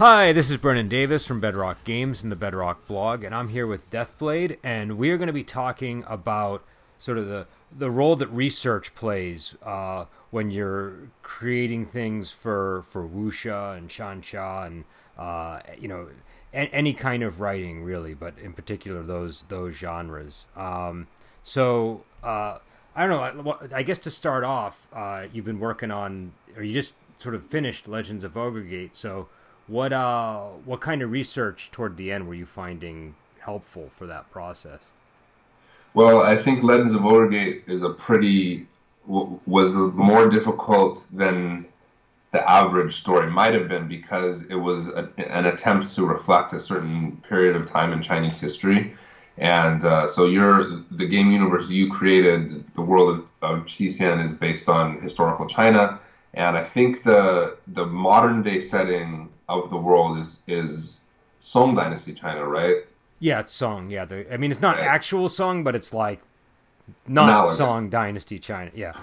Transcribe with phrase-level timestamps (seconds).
[0.00, 3.66] Hi, this is Brennan Davis from Bedrock Games and the Bedrock blog, and I'm here
[3.66, 6.64] with Deathblade, and we are going to be talking about
[6.98, 13.06] sort of the the role that research plays uh, when you're creating things for for
[13.06, 14.84] wuxia and xianxia and
[15.18, 16.08] uh, you know
[16.54, 20.46] a- any kind of writing really, but in particular those those genres.
[20.56, 21.08] Um,
[21.42, 22.56] so uh,
[22.96, 23.58] I don't know.
[23.70, 27.44] I guess to start off, uh, you've been working on, or you just sort of
[27.44, 28.96] finished Legends of Ogre Gate.
[28.96, 29.28] So
[29.70, 34.30] what uh what kind of research toward the end were you finding helpful for that
[34.30, 34.80] process?
[35.94, 38.66] Well, I think Legends of Ogre Gate is a pretty
[39.06, 41.66] was more difficult than
[42.32, 46.60] the average story might have been because it was a, an attempt to reflect a
[46.60, 48.94] certain period of time in Chinese history.
[49.38, 54.32] And uh, so your the game universe you created, the world of, of Xian, is
[54.32, 55.98] based on historical China,
[56.34, 61.00] and I think the the modern day setting of the world is is
[61.40, 62.84] Song Dynasty China, right?
[63.18, 63.90] Yeah, it's Song.
[63.90, 64.86] Yeah, the, I mean it's not right.
[64.86, 66.20] actual Song, but it's like
[67.06, 68.70] not Song Dynasty China.
[68.74, 68.94] Yeah.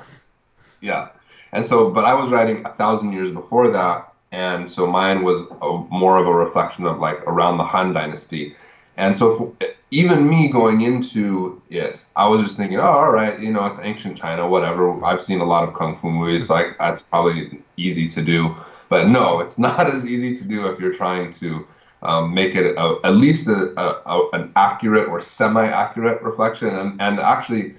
[0.80, 1.10] Yeah,
[1.52, 5.48] and so, but I was writing a thousand years before that, and so mine was
[5.62, 8.56] a, more of a reflection of like around the Han Dynasty.
[8.98, 13.40] And so, for, even me going into it, I was just thinking, oh, all right,
[13.40, 15.04] you know, it's ancient China, whatever.
[15.06, 18.56] I've seen a lot of kung fu movies, so I, that's probably easy to do.
[18.90, 21.66] But no, it's not as easy to do if you're trying to
[22.04, 26.76] um, make it a, at least a, a, an accurate or semi-accurate reflection.
[26.76, 27.76] And, and actually,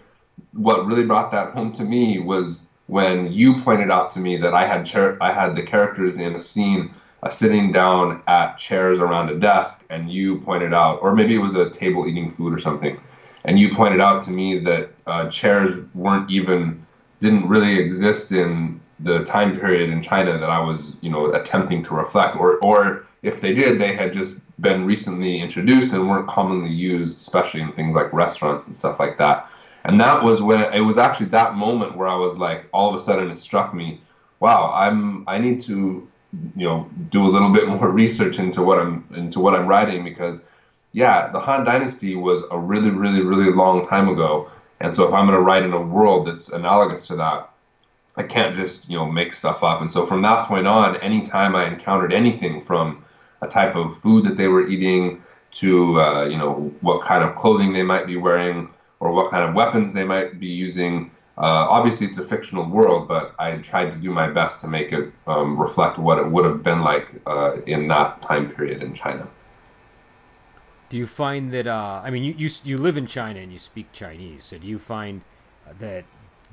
[0.53, 4.55] what really brought that home to me was when you pointed out to me that
[4.55, 9.01] I had char- I had the characters in a scene uh, sitting down at chairs
[9.01, 12.53] around a desk, and you pointed out, or maybe it was a table eating food
[12.53, 13.01] or something,
[13.45, 16.85] and you pointed out to me that uh, chairs weren't even
[17.21, 21.83] didn't really exist in the time period in China that I was, you know, attempting
[21.85, 26.29] to reflect, or or if they did, they had just been recently introduced and weren't
[26.29, 29.49] commonly used, especially in things like restaurants and stuff like that.
[29.85, 32.95] And that was when it was actually that moment where I was like, all of
[32.95, 34.01] a sudden it struck me,
[34.41, 36.09] wow, I'm I need to,
[36.57, 40.05] you know, do a little bit more research into what I'm into what I'm writing
[40.05, 40.41] because,
[40.93, 44.51] yeah, the Han Dynasty was a really, really, really long time ago.
[44.81, 47.51] And so if I'm going to write in a world that's analogous to that,
[48.17, 49.81] I can't just you know make stuff up.
[49.81, 53.05] And so from that point on, anytime I encountered anything from
[53.43, 57.37] a type of food that they were eating to uh, you know what kind of
[57.37, 58.69] clothing they might be wearing
[59.01, 61.11] or what kind of weapons they might be using.
[61.39, 64.93] Uh, obviously, it's a fictional world, but I tried to do my best to make
[64.93, 68.93] it um, reflect what it would have been like uh, in that time period in
[68.93, 69.29] China.
[70.89, 71.69] Do you find that?
[71.69, 74.67] Uh, I mean, you, you you live in China and you speak Chinese, so do
[74.67, 75.21] you find
[75.79, 76.05] that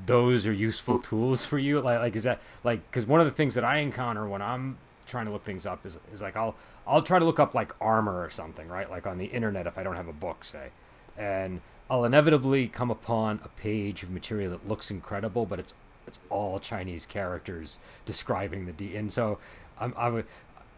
[0.06, 1.82] those are useful tools for you?
[1.82, 4.78] Like, like is that like because one of the things that I encounter when I'm
[5.08, 7.74] trying to look things up is is like I'll I'll try to look up like
[7.82, 8.90] armor or something, right?
[8.90, 10.70] Like on the internet if I don't have a book, say,
[11.18, 15.74] and I'll inevitably come upon a page of material that looks incredible, but it's
[16.08, 18.96] it's all Chinese characters describing the D.
[18.96, 19.40] And so
[19.80, 20.24] I'm, I'm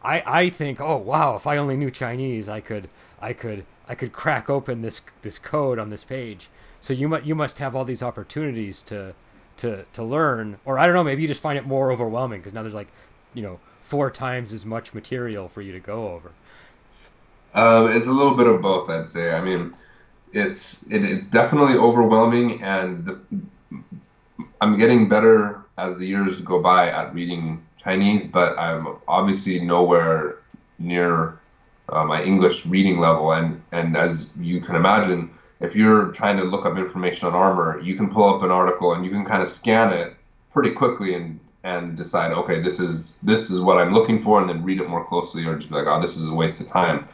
[0.04, 2.90] I, I think, oh wow, if I only knew Chinese, I could
[3.22, 6.50] I could I could crack open this this code on this page.
[6.82, 9.14] So you must you must have all these opportunities to
[9.58, 12.54] to to learn, or I don't know, maybe you just find it more overwhelming because
[12.54, 12.90] now there's like,
[13.34, 16.32] you know, four times as much material for you to go over.
[17.54, 19.34] Um, it's a little bit of both, I'd say.
[19.34, 19.74] I mean,
[20.34, 23.20] it's it, it's definitely overwhelming, and the,
[24.62, 30.40] I'm getting better as the years go by at reading Chinese, but I'm obviously nowhere
[30.80, 31.40] near
[31.90, 33.32] uh, my English reading level.
[33.32, 35.30] And and as you can imagine,
[35.60, 38.94] if you're trying to look up information on armor, you can pull up an article
[38.94, 40.16] and you can kind of scan it
[40.52, 44.50] pretty quickly and and decide, okay, this is this is what I'm looking for, and
[44.50, 46.68] then read it more closely, or just be like, oh, this is a waste of
[46.68, 47.08] time.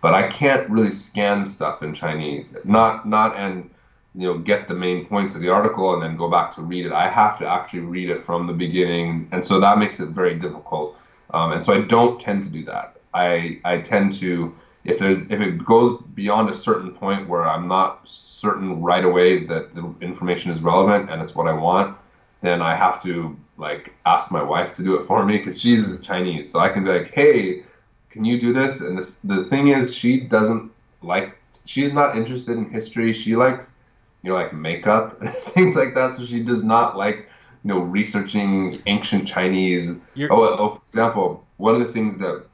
[0.00, 3.70] But I can't really scan stuff in Chinese, not not and
[4.14, 6.86] you know get the main points of the article and then go back to read
[6.86, 6.92] it.
[6.92, 10.34] I have to actually read it from the beginning, and so that makes it very
[10.34, 10.96] difficult.
[11.32, 12.96] Um, and so I don't tend to do that.
[13.14, 14.54] I I tend to
[14.84, 19.44] if there's if it goes beyond a certain point where I'm not certain right away
[19.44, 21.96] that the information is relevant and it's what I want,
[22.40, 25.98] then I have to like ask my wife to do it for me because she's
[26.00, 27.64] Chinese, so I can be like, hey,
[28.10, 28.80] can you do this?
[28.80, 30.70] And this, the thing is, she doesn't
[31.02, 31.36] like.
[31.64, 33.12] She's not interested in history.
[33.12, 33.74] She likes,
[34.22, 36.12] you know, like makeup and things like that.
[36.12, 37.28] So she does not like,
[37.64, 39.96] you know, researching ancient Chinese.
[40.30, 42.44] Oh, oh, for example, one of the things that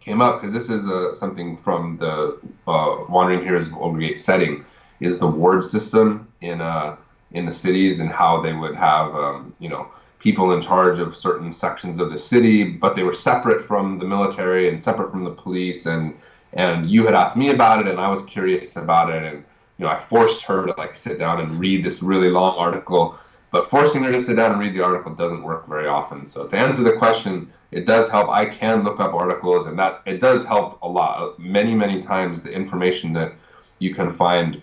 [0.00, 4.64] came up because this is uh, something from the uh, Wandering Heroes of Gate setting
[5.00, 6.96] is the ward system in uh
[7.32, 9.90] in the cities and how they would have um, you know
[10.22, 14.04] people in charge of certain sections of the city, but they were separate from the
[14.04, 15.84] military and separate from the police.
[15.86, 16.16] And
[16.54, 19.44] and you had asked me about it, and I was curious about it, and
[19.78, 23.18] you know I forced her to like sit down and read this really long article.
[23.50, 26.24] But forcing her to sit down and read the article doesn't work very often.
[26.24, 28.30] So to answer the question, it does help.
[28.30, 31.38] I can look up articles, and that it does help a lot.
[31.38, 33.32] Many many times the information that
[33.80, 34.62] you can find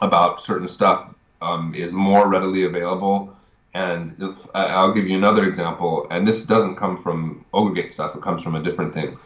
[0.00, 3.36] about certain stuff um, is more readily available
[3.74, 8.22] and if, I'll give you another example, and this doesn't come from Ogregate stuff, it
[8.22, 9.18] comes from a different thing,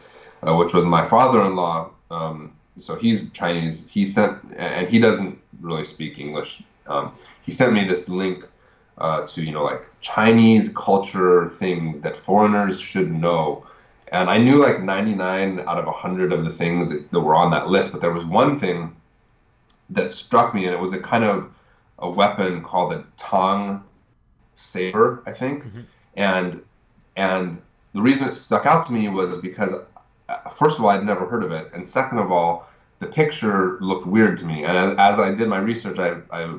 [0.46, 1.90] uh, which was my father in law.
[2.10, 3.87] Um, so he's Chinese.
[3.88, 6.62] He sent, and he doesn't really speak English.
[6.87, 7.12] Um,
[7.43, 8.46] he sent me this link
[8.98, 13.66] uh, to, you know, like Chinese culture things that foreigners should know.
[14.12, 17.50] And I knew like 99 out of 100 of the things that, that were on
[17.50, 18.94] that list, but there was one thing
[19.90, 21.50] that struck me, and it was a kind of
[21.98, 23.82] a weapon called the Tong
[24.56, 25.81] saber, I think, mm-hmm.
[26.17, 26.62] and
[27.17, 27.61] and
[27.94, 29.73] the reason it stuck out to me was because
[30.29, 32.69] uh, first of all I'd never heard of it, and second of all
[32.99, 34.64] the picture looked weird to me.
[34.64, 36.58] And as, as I did my research, I, I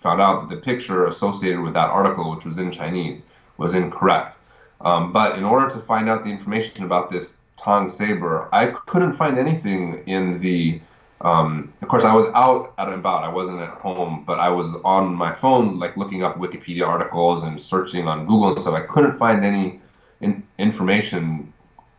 [0.00, 3.22] found out that the picture associated with that article, which was in Chinese,
[3.58, 4.36] was incorrect.
[4.80, 9.12] Um, but in order to find out the information about this Tong saber, I couldn't
[9.12, 10.80] find anything in the
[11.22, 13.22] um, of course, I was out and about.
[13.22, 17.44] I wasn't at home, but I was on my phone, like looking up Wikipedia articles
[17.44, 18.74] and searching on Google and stuff.
[18.74, 19.80] I couldn't find any
[20.20, 21.52] in, information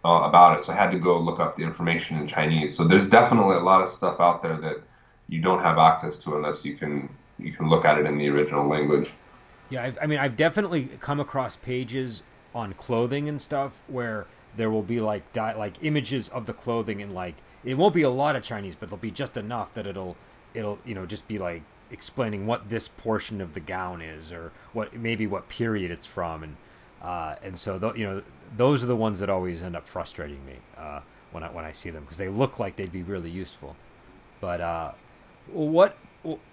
[0.03, 2.75] uh, about it, so I had to go look up the information in Chinese.
[2.75, 4.81] So there's definitely a lot of stuff out there that
[5.29, 7.07] you don't have access to unless you can
[7.39, 9.09] you can look at it in the original language.
[9.69, 12.23] Yeah, I've, I mean, I've definitely come across pages
[12.53, 17.01] on clothing and stuff where there will be like di- like images of the clothing
[17.01, 19.87] and like it won't be a lot of Chinese, but there'll be just enough that
[19.87, 20.15] it'll
[20.53, 24.51] it'll you know just be like explaining what this portion of the gown is or
[24.73, 26.43] what maybe what period it's from.
[26.43, 26.57] And
[27.01, 28.23] uh, and so th- you know
[28.55, 31.01] those are the ones that always end up frustrating me uh,
[31.31, 33.75] when I when I see them because they look like they'd be really useful,
[34.41, 34.91] but uh,
[35.51, 35.97] what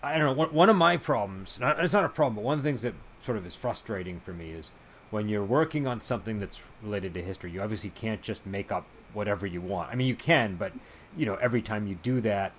[0.03, 2.69] I don't know one of my problems it's not a problem but one of the
[2.69, 4.71] things that sort of is frustrating for me is
[5.11, 8.87] when you're working on something that's related to history, you obviously can't just make up
[9.13, 9.91] whatever you want.
[9.91, 10.73] I mean, you can, but
[11.17, 12.53] you know, every time you do that,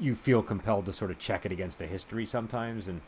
[0.00, 3.00] you feel compelled to sort of check it against the history sometimes, and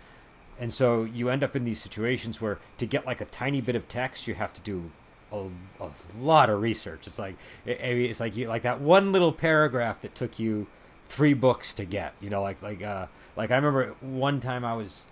[0.58, 3.76] and so you end up in these situations where to get like a tiny bit
[3.76, 4.90] of text, you have to do
[5.30, 5.46] a,
[5.80, 7.06] a lot of research.
[7.06, 10.66] It's like it's like you like that one little paragraph that took you
[11.08, 12.14] three books to get.
[12.20, 13.06] You know, like like uh
[13.36, 15.04] like I remember one time I was.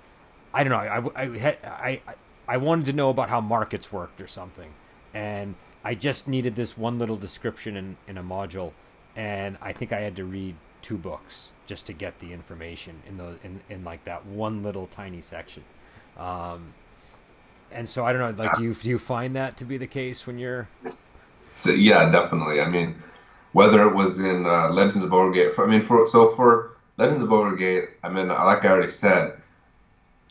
[0.54, 1.10] I don't know.
[1.14, 2.00] I, I, had, I,
[2.48, 4.70] I wanted to know about how markets worked or something,
[5.12, 5.54] and
[5.86, 8.72] I just needed this one little description in, in a module,
[9.14, 13.18] and I think I had to read two books just to get the information in
[13.18, 15.62] those in, in like that one little tiny section.
[16.18, 16.74] Um,
[17.70, 19.86] and so I don't know, like, do you do you find that to be the
[19.86, 20.68] case when you're?
[21.48, 22.60] So, yeah, definitely.
[22.60, 23.00] I mean,
[23.52, 27.28] whether it was in uh, Legends of Ogregate, I mean, for so for Legends of
[27.28, 29.40] Ogregate, I mean, like I already said,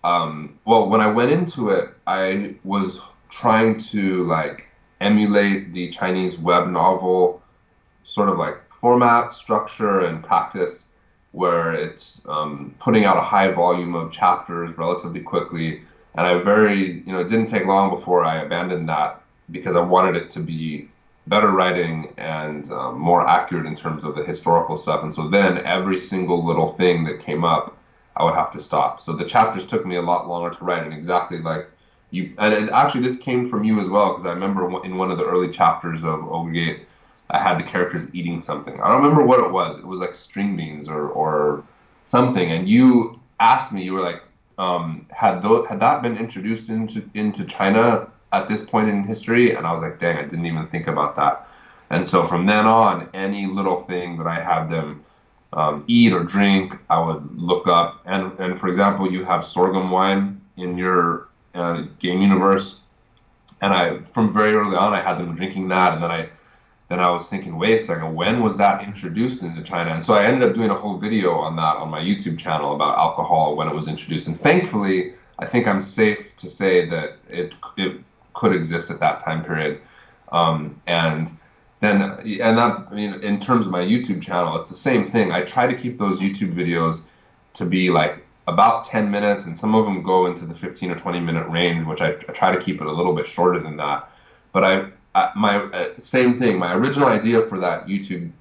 [0.04, 3.00] um, well, when I went into it, I was
[3.30, 4.65] trying to like
[5.02, 7.42] emulate the Chinese web novel
[8.04, 10.86] sort of like format, structure, and practice,
[11.32, 15.82] where it's um, putting out a high volume of chapters relatively quickly.
[16.16, 19.22] And I very, you know, it didn't take long before I abandoned that
[19.52, 20.90] because I wanted it to be
[21.28, 25.04] better writing and um, more accurate in terms of the historical stuff.
[25.04, 27.76] And so then every single little thing that came up
[28.18, 29.02] I would have to stop.
[29.02, 31.70] So the chapters took me a lot longer to write, and exactly like
[32.12, 32.34] you.
[32.38, 35.26] And actually, this came from you as well, because I remember in one of the
[35.26, 36.82] early chapters of Ogregate,
[37.30, 38.80] I had the characters eating something.
[38.82, 39.78] I don't remember what it was.
[39.78, 41.64] It was like string beans or or
[42.06, 43.84] something, and you asked me.
[43.84, 44.22] You were like,
[44.58, 49.56] um, had those had that been introduced into into China at this point in history?
[49.56, 51.48] And I was like, dang, I didn't even think about that.
[51.90, 55.04] And so from then on, any little thing that I had them
[55.54, 58.02] um, eat or drink, I would look up.
[58.06, 62.80] And, and for example, you have sorghum wine in your uh, game universe.
[63.62, 65.94] And I, from very early on, I had them drinking that.
[65.94, 66.30] And then I,
[66.90, 69.92] then I was thinking, wait a second, when was that introduced into China?
[69.92, 72.76] And so I ended up doing a whole video on that on my YouTube channel
[72.76, 74.28] about alcohol when it was introduced.
[74.28, 78.02] And thankfully, I think I'm safe to say that it, it
[78.34, 79.82] could exist at that time period.
[80.32, 81.36] Um, and
[81.82, 85.32] and and that I mean, in terms of my YouTube channel, it's the same thing.
[85.32, 87.02] I try to keep those YouTube videos
[87.54, 90.96] to be like about 10 minutes, and some of them go into the 15 or
[90.96, 93.78] 20 minute range, which I, I try to keep it a little bit shorter than
[93.78, 94.10] that.
[94.52, 96.60] But I, my uh, same thing.
[96.60, 98.32] My original idea for that YouTube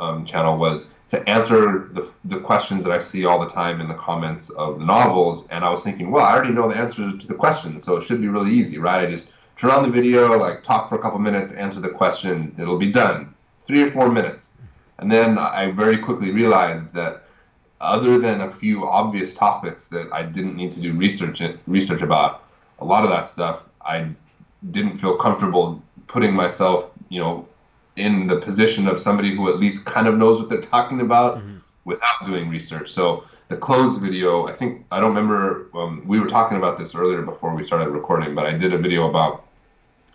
[0.00, 3.88] um, channel was to answer the, the questions that I see all the time in
[3.88, 5.46] the comments of the novels.
[5.48, 8.04] And I was thinking, well, I already know the answers to the questions, so it
[8.04, 9.06] should be really easy, right?
[9.06, 12.54] I just turn on the video, like talk for a couple minutes, answer the question,
[12.58, 13.34] it'll be done.
[13.60, 14.50] Three or four minutes.
[14.98, 17.23] And then I very quickly realized that
[17.80, 22.44] other than a few obvious topics that I didn't need to do research research about,
[22.78, 24.08] a lot of that stuff I
[24.70, 27.46] didn't feel comfortable putting myself, you know,
[27.96, 31.38] in the position of somebody who at least kind of knows what they're talking about
[31.38, 31.58] mm-hmm.
[31.84, 32.90] without doing research.
[32.90, 35.68] So the clothes video, I think I don't remember.
[35.74, 38.78] Um, we were talking about this earlier before we started recording, but I did a
[38.78, 39.44] video about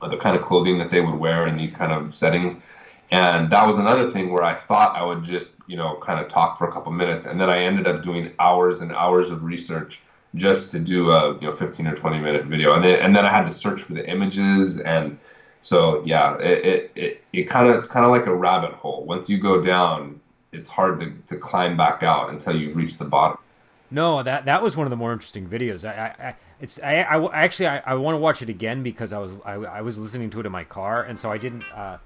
[0.02, 2.56] the kind of clothing that they would wear in these kind of settings.
[3.12, 6.30] And that was another thing where I thought I would just, you know, kind of
[6.32, 9.44] talk for a couple minutes, and then I ended up doing hours and hours of
[9.44, 10.00] research
[10.36, 13.26] just to do a, you know, 15 or 20 minute video, and then and then
[13.26, 15.18] I had to search for the images and
[15.62, 19.04] so yeah, it it, it, it kind of it's kind of like a rabbit hole.
[19.06, 20.20] Once you go down,
[20.52, 23.38] it's hard to, to climb back out until you reach the bottom.
[23.92, 25.84] No, that that was one of the more interesting videos.
[25.84, 29.18] I, I it's I, I actually I, I want to watch it again because I
[29.18, 31.66] was I, I was listening to it in my car and so I didn't.
[31.74, 31.98] Uh,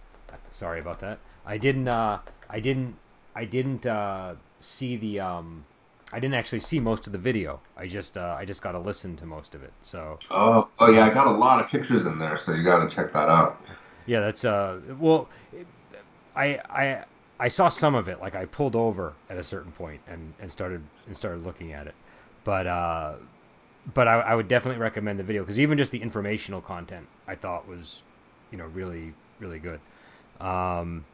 [0.53, 1.19] sorry about that.
[1.45, 1.87] I didn't.
[1.87, 2.19] Uh,
[2.49, 2.95] I didn't.
[3.35, 5.65] I didn't uh, see the um,
[6.13, 7.59] I didn't actually see most of the video.
[7.75, 9.73] I just uh, I just got to listen to most of it.
[9.81, 10.19] So.
[10.29, 12.95] Oh, oh yeah, I got a lot of pictures in there, so you got to
[12.95, 13.59] check that out.
[14.05, 14.79] Yeah, that's uh.
[14.99, 15.27] Well,
[16.35, 17.03] I I
[17.39, 18.21] I saw some of it.
[18.21, 21.87] Like I pulled over at a certain point and and started and started looking at
[21.87, 21.95] it,
[22.43, 23.15] but uh,
[23.91, 27.35] but I, I would definitely recommend the video because even just the informational content I
[27.35, 28.03] thought was,
[28.51, 29.79] you know, really really good.
[30.39, 31.05] Um,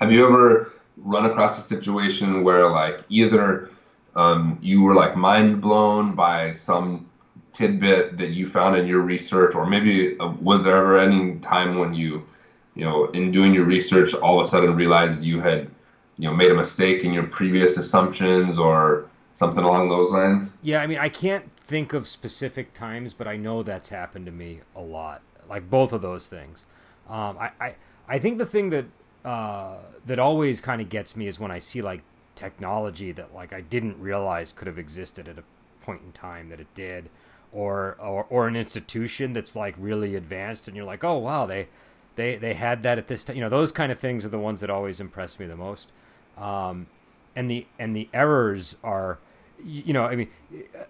[0.00, 3.70] Have you ever run across a situation where like either
[4.16, 7.08] um, you were like mind blown by some
[7.52, 11.78] tidbit that you found in your research, or maybe uh, was there ever any time
[11.78, 12.26] when you,
[12.74, 15.70] you know, in doing your research, all of a sudden realized you had,
[16.18, 20.50] you know, made a mistake in your previous assumptions or something along those lines?
[20.62, 24.32] Yeah, I mean, I can't think of specific times, but I know that's happened to
[24.32, 25.22] me a lot.
[25.48, 26.64] Like both of those things.
[27.08, 27.74] Um, I, I,
[28.10, 28.86] I think the thing that
[29.24, 32.02] uh, that always kind of gets me is when I see like
[32.34, 35.44] technology that like I didn't realize could have existed at a
[35.82, 37.08] point in time that it did,
[37.52, 41.68] or or, or an institution that's like really advanced, and you're like, oh wow, they
[42.16, 43.36] they they had that at this time.
[43.36, 45.88] You know, those kind of things are the ones that always impress me the most.
[46.36, 46.88] Um,
[47.36, 49.18] and the and the errors are,
[49.64, 50.28] you know, I mean,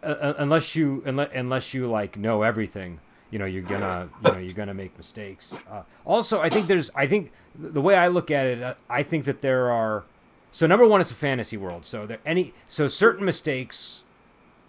[0.03, 3.01] uh, uh, unless you unless, unless you like know everything,
[3.31, 5.57] you know, you're gonna you know you're gonna make mistakes.
[5.71, 9.03] Uh, also, I think there's I think the way I look at it, uh, I
[9.03, 10.05] think that there are
[10.53, 11.85] so number one, it's a fantasy world.
[11.85, 14.03] So there any so certain mistakes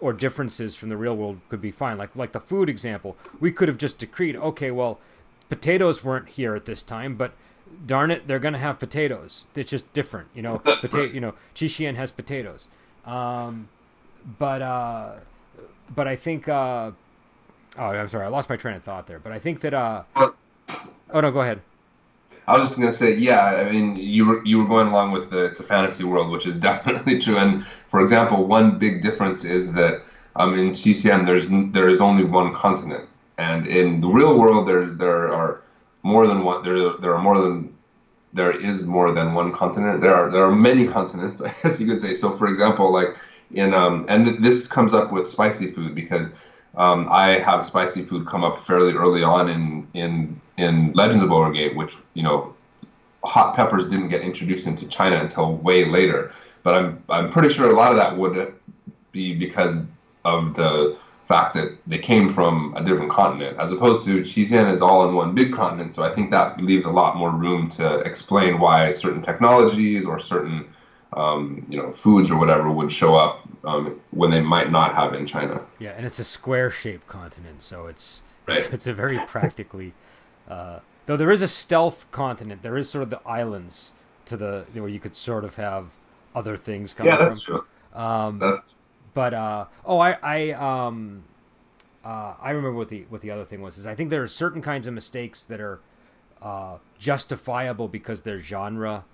[0.00, 1.98] or differences from the real world could be fine.
[1.98, 5.00] Like like the food example, we could have just decreed, okay, well,
[5.48, 7.32] potatoes weren't here at this time, but
[7.86, 9.44] darn it, they're gonna have potatoes.
[9.54, 10.58] It's just different, you know.
[10.64, 12.68] Potato, you know, Qixin has potatoes.
[13.04, 13.68] Um,
[14.38, 15.14] but uh,
[15.94, 16.92] but I think uh,
[17.78, 19.18] oh, I'm sorry, I lost my train of thought there.
[19.18, 21.60] But I think that uh, oh no, go ahead.
[22.46, 23.44] I was just gonna say, yeah.
[23.44, 26.46] I mean, you were you were going along with the it's a fantasy world, which
[26.46, 27.38] is definitely true.
[27.38, 30.02] And for example, one big difference is that
[30.36, 34.86] um, in Qixin there's there is only one continent, and in the real world there
[34.86, 35.62] there are
[36.02, 36.62] more than one.
[36.62, 37.72] There there are more than
[38.32, 40.00] there is more than one continent.
[40.00, 42.14] There are there are many continents, I guess you could say.
[42.14, 43.16] So, for example, like
[43.52, 46.28] in um, and th- this comes up with spicy food because
[46.76, 51.54] um, I have spicy food come up fairly early on in in in Legends of
[51.54, 52.54] Gate, which you know,
[53.24, 56.32] hot peppers didn't get introduced into China until way later.
[56.62, 58.54] But I'm I'm pretty sure a lot of that would
[59.12, 59.82] be because
[60.24, 64.80] of the fact that they came from a different continent, as opposed to Qixin is
[64.80, 65.94] all in one big continent.
[65.94, 70.18] So I think that leaves a lot more room to explain why certain technologies or
[70.18, 70.66] certain
[71.14, 75.14] um, you know foods or whatever would show up um, when they might not have
[75.14, 75.62] in China.
[75.78, 78.58] Yeah, and it's a square-shaped continent, so it's right.
[78.58, 79.92] it's, it's, a very practically.
[80.48, 83.92] Uh, though there is a stealth continent, there is sort of the islands
[84.26, 85.88] to the where you could sort of have
[86.34, 87.12] other things coming.
[87.12, 87.54] Yeah, that's from.
[87.92, 88.00] true.
[88.00, 88.74] Um, that's.
[89.14, 91.24] But uh, oh, I I um,
[92.04, 94.28] uh, I remember what the what the other thing was is I think there are
[94.28, 95.80] certain kinds of mistakes that are
[96.40, 99.04] uh, justifiable because they're genre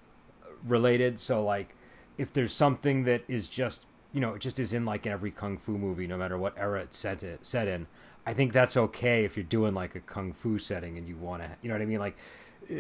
[0.64, 1.19] related.
[1.19, 1.75] So like
[2.18, 5.56] if there's something that is just you know it just is in like every kung
[5.56, 7.87] fu movie, no matter what era it's set it, set in.
[8.26, 11.42] I think that's okay if you're doing like a kung fu setting and you want
[11.42, 11.98] to, you know what I mean?
[11.98, 12.16] Like,
[12.70, 12.75] uh,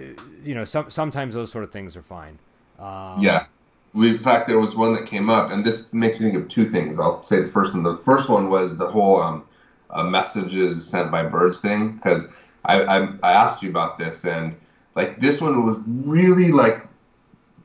[0.44, 2.38] you know, some sometimes those sort of things are fine.
[2.78, 3.46] Um, yeah.
[3.94, 6.48] We, in fact, there was one that came up, and this makes me think of
[6.50, 6.98] two things.
[6.98, 7.82] I'll say the first one.
[7.82, 9.44] The first one was the whole um,
[9.88, 12.28] uh, messages sent by birds thing, because
[12.66, 14.54] I, I I asked you about this, and
[14.94, 16.86] like this one was really like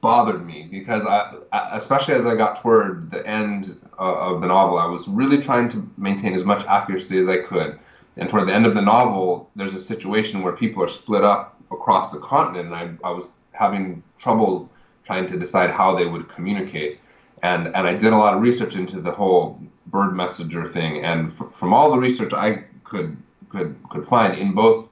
[0.04, 1.34] bothered me because I,
[1.72, 5.70] especially as I got toward the end uh, of the novel, I was really trying
[5.70, 7.80] to maintain as much accuracy as I could.
[8.18, 11.58] And toward the end of the novel, there's a situation where people are split up
[11.72, 14.70] across the continent, and I, I was having trouble
[15.06, 17.00] trying to decide how they would communicate.
[17.42, 21.32] And and I did a lot of research into the whole bird messenger thing, and
[21.32, 22.50] f- from all the research I
[22.84, 23.16] could
[23.50, 24.90] could could find in both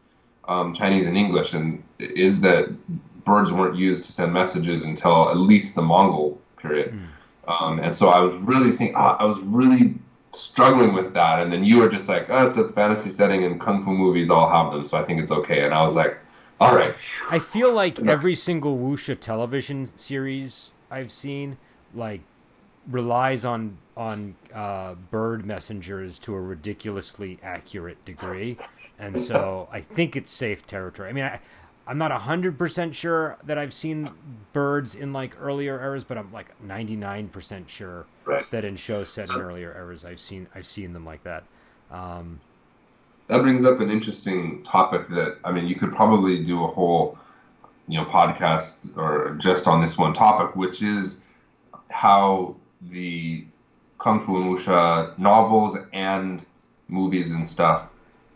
[0.47, 2.63] um, Chinese and English, and is that
[3.23, 6.93] birds weren't used to send messages until at least the Mongol period.
[6.93, 7.07] Mm.
[7.51, 9.95] Um, and so I was really think I was really
[10.33, 11.41] struggling with that.
[11.41, 14.29] And then you were just like, oh, it's a fantasy setting and kung fu movies
[14.29, 15.65] all have them, so I think it's okay.
[15.65, 16.17] And I was like,
[16.59, 16.93] all right.
[17.29, 21.57] I feel like every single wuxia television series I've seen,
[21.93, 22.21] like,
[22.89, 28.57] relies on on uh, bird messengers to a ridiculously accurate degree,
[28.99, 31.09] and so I think it's safe territory.
[31.09, 31.39] I mean, I,
[31.87, 34.09] I'm not hundred percent sure that I've seen
[34.53, 38.49] birds in like earlier eras, but I'm like 99 percent sure right.
[38.51, 41.43] that in shows set in earlier eras, I've seen I've seen them like that.
[41.89, 42.39] Um,
[43.27, 47.17] that brings up an interesting topic that I mean, you could probably do a whole
[47.87, 51.17] you know podcast or just on this one topic, which is
[51.89, 52.55] how
[52.89, 53.45] the
[53.99, 56.45] kung fu and wuxia novels and
[56.87, 57.87] movies and stuff,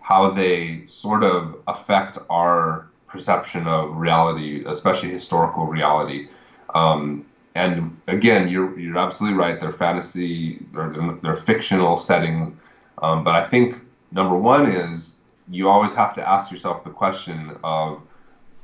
[0.02, 6.28] how they sort of affect our perception of reality, especially historical reality.
[6.74, 9.60] Um, and again, you're you're absolutely right.
[9.60, 12.54] They're fantasy, they're, they're fictional settings.
[13.02, 15.16] Um, but I think number one is
[15.50, 18.02] you always have to ask yourself the question of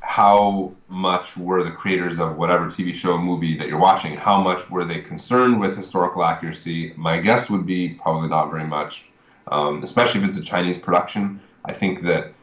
[0.01, 4.69] how much were the creators of whatever TV show, movie that you're watching, how much
[4.69, 6.93] were they concerned with historical accuracy?
[6.97, 9.05] My guess would be probably not very much,
[9.51, 11.39] um, especially if it's a Chinese production.
[11.65, 12.33] I think that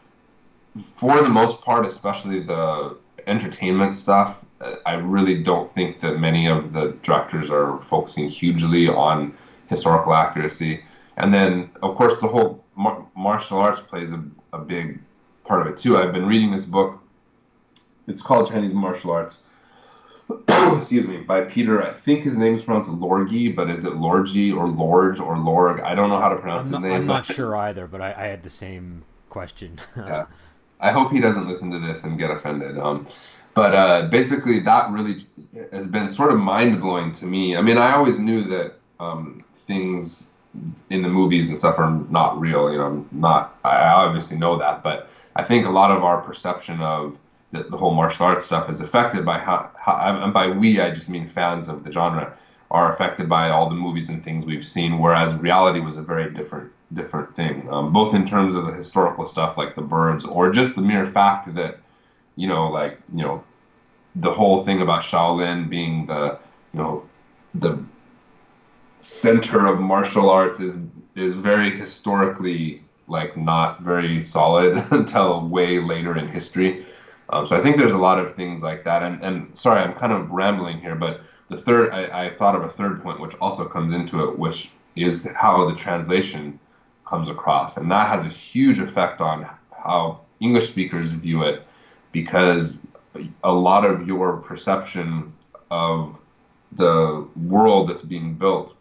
[0.96, 4.44] for the most part, especially the entertainment stuff,
[4.86, 9.36] I really don't think that many of the directors are focusing hugely on
[9.68, 10.82] historical accuracy.
[11.16, 15.00] And then, of course, the whole mar- martial arts plays a, a big
[15.44, 15.96] part of it too.
[15.96, 17.00] I've been reading this book.
[18.06, 19.40] It's called Chinese Martial Arts.
[20.48, 21.82] excuse me, by Peter.
[21.82, 25.82] I think his name is pronounced Lorgi, but is it Lorgi or Lorge or Lorg?
[25.82, 27.00] I don't know how to pronounce I'm not, his name.
[27.00, 29.80] I'm not sure either, but I, I had the same question.
[29.96, 30.26] yeah.
[30.80, 32.78] I hope he doesn't listen to this and get offended.
[32.78, 33.06] Um,
[33.54, 35.26] but uh, basically, that really
[35.72, 37.56] has been sort of mind blowing to me.
[37.56, 40.30] I mean, I always knew that um, things
[40.90, 42.70] in the movies and stuff are not real.
[42.70, 43.58] You know, not.
[43.64, 47.16] I obviously know that, but I think a lot of our perception of
[47.52, 50.90] the, the whole martial arts stuff is affected by how, how, and by we, I
[50.90, 52.36] just mean fans of the genre,
[52.70, 54.98] are affected by all the movies and things we've seen.
[54.98, 59.26] Whereas reality was a very different different thing, um, both in terms of the historical
[59.26, 61.78] stuff like the birds, or just the mere fact that,
[62.36, 63.44] you know, like you know,
[64.16, 66.38] the whole thing about Shaolin being the,
[66.72, 67.08] you know,
[67.54, 67.82] the
[69.00, 70.76] center of martial arts is
[71.14, 76.86] is very historically like not very solid until way later in history.
[77.30, 79.02] Um, so I think there's a lot of things like that.
[79.02, 81.20] And and sorry, I'm kind of rambling here, but
[81.50, 84.70] the third I, I thought of a third point which also comes into it, which
[84.96, 86.58] is how the translation
[87.08, 87.76] comes across.
[87.76, 91.66] And that has a huge effect on how English speakers view it
[92.12, 92.78] because
[93.44, 95.32] a lot of your perception
[95.70, 96.16] of
[96.72, 98.74] the world that's being built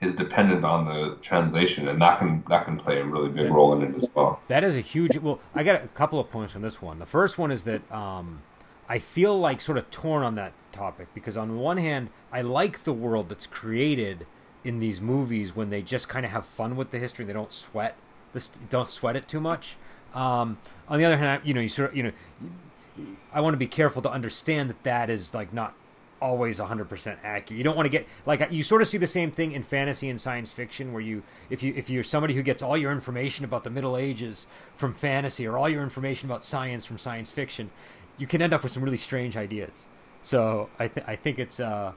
[0.00, 3.74] is dependent on the translation and that can that can play a really big role
[3.74, 4.40] in it as well.
[4.48, 6.98] That is a huge well i got a couple of points on this one.
[6.98, 8.42] The first one is that um,
[8.88, 12.84] i feel like sort of torn on that topic because on one hand i like
[12.84, 14.26] the world that's created
[14.64, 17.24] in these movies when they just kind of have fun with the history.
[17.24, 17.96] They don't sweat
[18.32, 19.76] this, don't sweat it too much.
[20.14, 22.12] Um, on the other hand, you know, you sort of, you know,
[23.32, 25.74] I want to be careful to understand that that is like not
[26.20, 27.56] always 100% accurate.
[27.56, 30.08] You don't want to get like you sort of see the same thing in fantasy
[30.08, 33.44] and science fiction where you if you if you're somebody who gets all your information
[33.44, 37.70] about the Middle Ages from fantasy or all your information about science from science fiction,
[38.16, 39.86] you can end up with some really strange ideas.
[40.22, 41.92] So I I think it's uh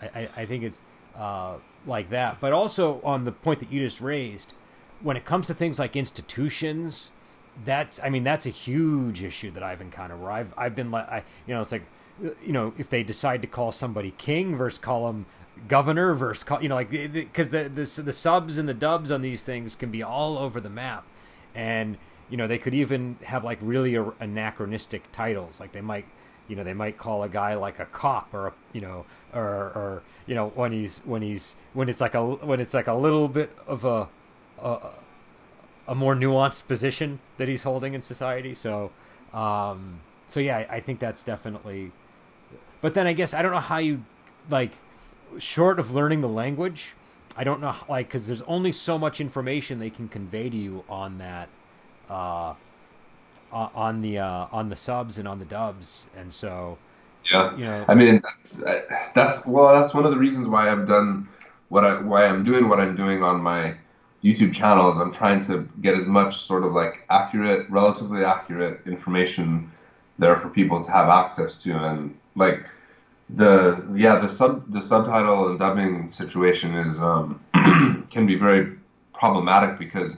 [0.00, 0.80] I, I think it's
[1.14, 2.40] uh like that.
[2.40, 4.52] But also on the point that you just raised,
[5.00, 7.10] when it comes to things like institutions,
[7.64, 11.08] that's I mean that's a huge issue that I've encountered where I've I've been like
[11.08, 11.84] I you know it's like
[12.20, 15.26] you know if they decide to call somebody king versus call them
[15.68, 19.10] governor versus call you know like because the, the the, the subs and the dubs
[19.10, 21.06] on these things can be all over the map
[21.54, 21.96] and
[22.28, 26.06] you know they could even have like really anachronistic titles like they might
[26.48, 29.04] you know they might call a guy like a cop or a, you know
[29.34, 32.86] or or you know when he's when he's when it's like a when it's like
[32.86, 34.08] a little bit of a
[34.58, 34.90] a,
[35.88, 38.90] a more nuanced position that he's holding in society so
[39.32, 41.92] um so yeah I, think that's definitely
[42.80, 44.04] but then I guess I don't know how you
[44.48, 44.72] like
[45.38, 46.94] short of learning the language.
[47.36, 50.84] I don't know like because there's only so much information they can convey to you
[50.88, 51.48] on that.
[52.08, 52.54] Uh,
[53.52, 56.78] on the uh, on the subs and on the dubs, and so
[57.30, 58.62] yeah, you know, I mean that's
[59.14, 61.28] that's well that's one of the reasons why I've done
[61.68, 63.76] what I why I'm doing what I'm doing on my
[64.22, 68.80] YouTube channel is I'm trying to get as much sort of like accurate, relatively accurate
[68.86, 69.70] information
[70.18, 72.64] there for people to have access to, and like
[73.30, 77.40] the yeah the sub the subtitle and dubbing situation is um,
[78.10, 78.72] can be very
[79.12, 80.12] problematic because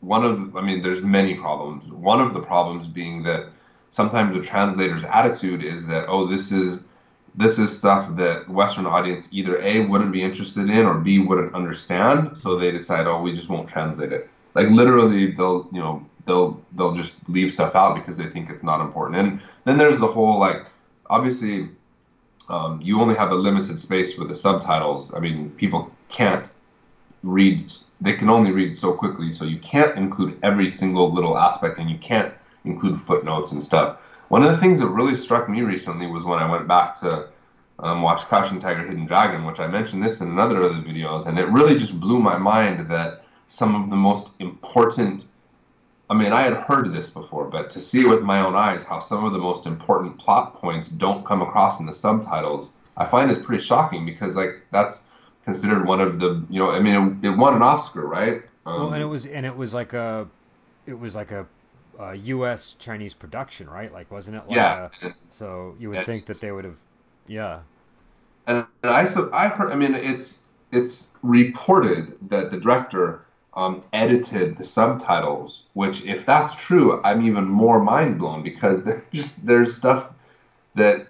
[0.00, 1.90] one of I mean there's many problems.
[1.90, 3.46] One of the problems being that
[3.90, 6.82] sometimes the translator's attitude is that oh this is
[7.34, 11.54] this is stuff that Western audience either A wouldn't be interested in or B wouldn't
[11.54, 14.28] understand, so they decide, oh, we just won't translate it.
[14.54, 18.64] Like literally, they'll you know they'll they'll just leave stuff out because they think it's
[18.64, 19.16] not important.
[19.16, 20.66] And then there's the whole like
[21.10, 21.68] obviously
[22.48, 25.12] um, you only have a limited space with the subtitles.
[25.14, 26.48] I mean, people can't
[27.22, 31.78] read; they can only read so quickly, so you can't include every single little aspect,
[31.78, 32.32] and you can't
[32.64, 33.98] include footnotes and stuff.
[34.28, 37.28] One of the things that really struck me recently was when I went back to
[37.80, 41.26] um, watch Crouching Tiger, Hidden Dragon, which I mentioned this in another of the videos,
[41.26, 45.24] and it really just blew my mind that some of the most important
[46.10, 48.98] I mean, I had heard this before, but to see with my own eyes, how
[48.98, 53.30] some of the most important plot points don't come across in the subtitles, I find
[53.30, 55.04] is pretty shocking because, like, that's
[55.48, 58.42] considered one of the, you know, I mean, it, it won an Oscar, right?
[58.66, 60.28] Um, well, and it was, and it was like a,
[60.86, 61.46] it was like a
[61.98, 62.76] uh, U.S.
[62.78, 63.90] Chinese production, right?
[63.90, 64.42] Like, wasn't it?
[64.46, 64.88] Like yeah.
[65.02, 66.76] A, so you would think that they would have,
[67.26, 67.60] yeah.
[68.46, 69.70] And, and I so I heard.
[69.70, 75.64] I mean, it's it's reported that the director um, edited the subtitles.
[75.72, 80.10] Which, if that's true, I'm even more mind blown because there's just there's stuff
[80.74, 81.08] that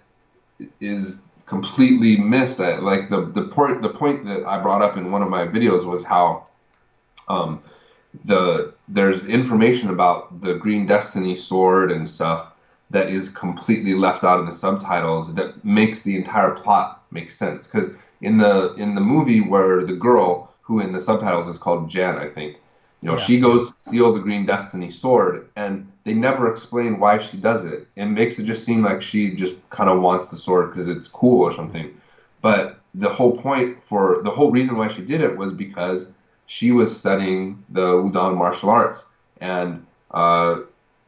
[0.80, 1.16] is
[1.48, 2.60] completely missed.
[2.60, 5.46] I, like the the point the point that I brought up in one of my
[5.46, 6.46] videos was how
[7.28, 7.62] um,
[8.24, 12.52] the there's information about the Green Destiny sword and stuff
[12.90, 17.66] that is completely left out in the subtitles that makes the entire plot make sense.
[17.66, 21.90] Because in the in the movie where the girl who in the subtitles is called
[21.90, 22.58] Jen, I think,
[23.02, 23.24] you know, yeah.
[23.24, 27.64] she goes to steal the Green Destiny sword, and they never explain why she does
[27.64, 27.86] it.
[27.94, 31.06] It makes it just seem like she just kind of wants the sword because it's
[31.06, 31.96] cool or something.
[32.42, 36.08] But the whole point for the whole reason why she did it was because
[36.46, 39.04] she was studying the Wudang martial arts,
[39.40, 40.60] and uh,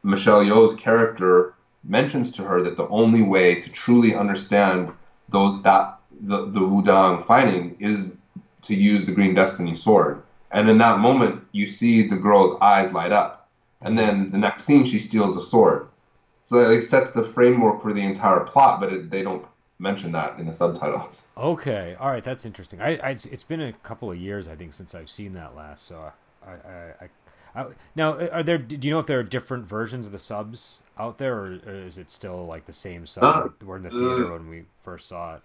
[0.03, 4.91] Michelle Yeoh's character mentions to her that the only way to truly understand
[5.29, 8.13] those that the, the Wudang fighting is
[8.61, 10.21] to use the Green Destiny sword.
[10.51, 13.49] And in that moment, you see the girl's eyes light up,
[13.81, 15.87] and then the next scene, she steals a sword.
[16.45, 19.45] So it sets the framework for the entire plot, but it, they don't
[19.79, 21.25] mention that in the subtitles.
[21.37, 22.81] Okay, all right, that's interesting.
[22.81, 25.87] I, I, it's been a couple of years, I think, since I've seen that last.
[25.87, 26.11] So
[26.45, 26.93] I, I,
[27.55, 28.59] I, I now are there?
[28.59, 31.73] Do you know if there are different versions of the subs out there, or, or
[31.73, 34.49] is it still like the same subs uh, that were in the theater uh, when
[34.49, 35.41] we first saw it?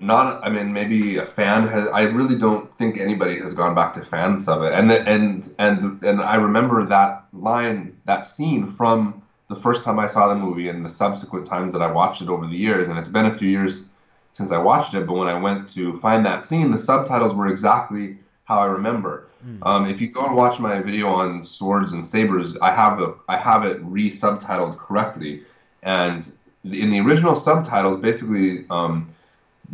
[0.00, 1.88] Not, I mean, maybe a fan has.
[1.88, 5.54] I really don't think anybody has gone back to fans of it, and the, and
[5.58, 10.34] and and I remember that line, that scene from the first time I saw the
[10.34, 13.26] movie and the subsequent times that I watched it over the years, and it's been
[13.26, 13.86] a few years
[14.32, 17.46] since I watched it, but when I went to find that scene, the subtitles were
[17.46, 19.28] exactly how I remember.
[19.46, 19.58] Mm.
[19.64, 23.14] Um, if you go and watch my video on swords and sabers, I have a,
[23.28, 25.42] I have it re-subtitled correctly,
[25.82, 26.30] and
[26.64, 29.14] in the original subtitles, basically, um,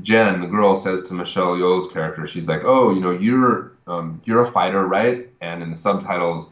[0.03, 4.21] Jen, the girl, says to Michelle Yeoh's character, she's like, "Oh, you know, you're um,
[4.25, 6.49] you're a fighter, right?" And in the subtitles,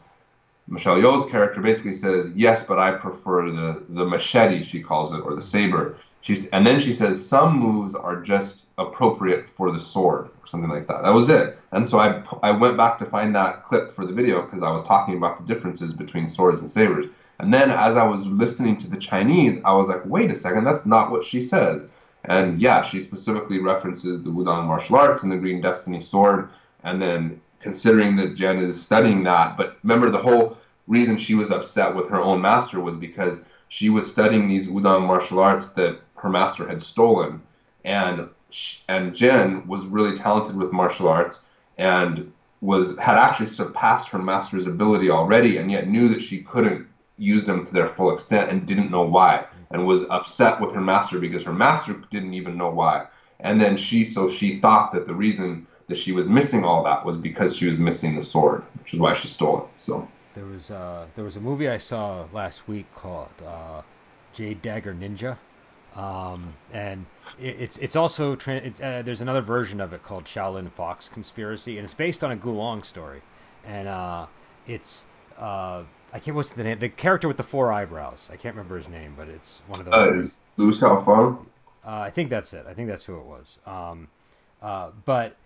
[0.67, 5.21] Michelle Yeoh's character basically says, "Yes, but I prefer the the machete," she calls it,
[5.21, 5.97] or the saber.
[6.21, 10.69] She's and then she says some moves are just appropriate for the sword or something
[10.69, 11.03] like that.
[11.03, 11.57] That was it.
[11.71, 14.71] And so I I went back to find that clip for the video because I
[14.71, 17.07] was talking about the differences between swords and sabers.
[17.39, 20.65] And then as I was listening to the Chinese, I was like, wait a second,
[20.65, 21.83] that's not what she says.
[22.25, 26.49] And yeah, she specifically references the Wudang martial arts and the Green Destiny sword.
[26.83, 31.51] And then considering that Jen is studying that, but remember the whole reason she was
[31.51, 36.01] upset with her own master was because she was studying these Wudang martial arts that
[36.15, 37.41] her master had stolen,
[37.85, 38.27] and
[38.87, 41.41] and Jen was really talented with martial arts
[41.77, 46.87] and was had actually surpassed her master's ability already, and yet knew that she couldn't
[47.17, 50.81] use them to their full extent and didn't know why, and was upset with her
[50.81, 53.07] master because her master didn't even know why.
[53.39, 57.05] And then she so she thought that the reason that she was missing all that
[57.05, 59.65] was because she was missing the sword, which is why she stole it.
[59.79, 63.81] So there was uh, there was a movie I saw last week called uh,
[64.33, 65.37] Jade Dagger Ninja,
[65.95, 67.05] um, and
[67.39, 71.09] it, it's it's also tra- it's, uh, there's another version of it called Shaolin Fox
[71.09, 73.21] Conspiracy, and it's based on a Gulong story,
[73.65, 74.27] and uh,
[74.67, 75.05] it's
[75.37, 78.77] uh, I can't what's the name the character with the four eyebrows I can't remember
[78.77, 79.93] his name, but it's one of those.
[79.93, 81.45] Uh, is Lu Xiaofeng?
[81.85, 82.65] Uh, I think that's it.
[82.67, 83.57] I think that's who it was.
[83.65, 84.09] Um,
[84.61, 85.37] uh, but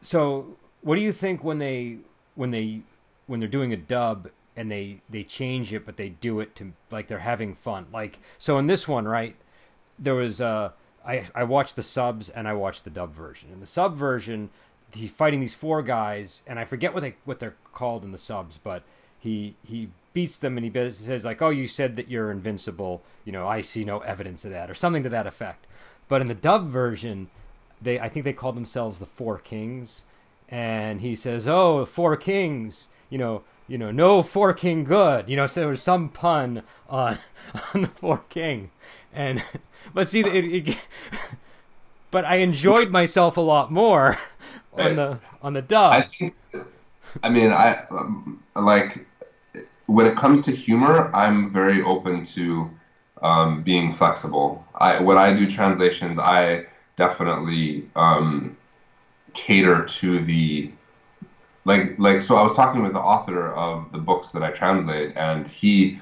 [0.00, 1.98] so, what do you think when they
[2.34, 2.82] when they
[3.26, 6.72] when they're doing a dub and they they change it, but they do it to
[6.90, 7.86] like they're having fun?
[7.92, 9.36] Like so in this one, right?
[9.98, 10.72] There was uh,
[11.06, 13.50] I I watched the subs and I watched the dub version.
[13.52, 14.50] In the sub version,
[14.92, 18.18] he's fighting these four guys, and I forget what they what they're called in the
[18.18, 18.82] subs, but
[19.22, 23.02] he he beats them and he says like, "Oh, you said that you're invincible.
[23.24, 25.64] You know, I see no evidence of that," or something to that effect.
[26.08, 27.30] But in the dub version,
[27.80, 30.02] they I think they call themselves the Four Kings,
[30.48, 35.30] and he says, "Oh, Four Kings, you know." You know, no four king good.
[35.30, 37.18] You know, so there was some pun on
[37.74, 38.70] on the four king,
[39.14, 39.42] and
[39.94, 40.76] but see, it, it,
[42.10, 44.18] but I enjoyed myself a lot more
[44.74, 45.92] on the on the dub.
[45.92, 46.34] I think.
[47.22, 49.06] I mean, I um, like
[49.92, 51.14] when it comes to humor.
[51.14, 52.70] I'm very open to
[53.20, 54.64] um, being flexible.
[54.74, 58.56] I when I do translations, I definitely um,
[59.34, 60.72] cater to the
[61.64, 65.16] like like so I was talking with the author of the books that I translate
[65.16, 66.00] and he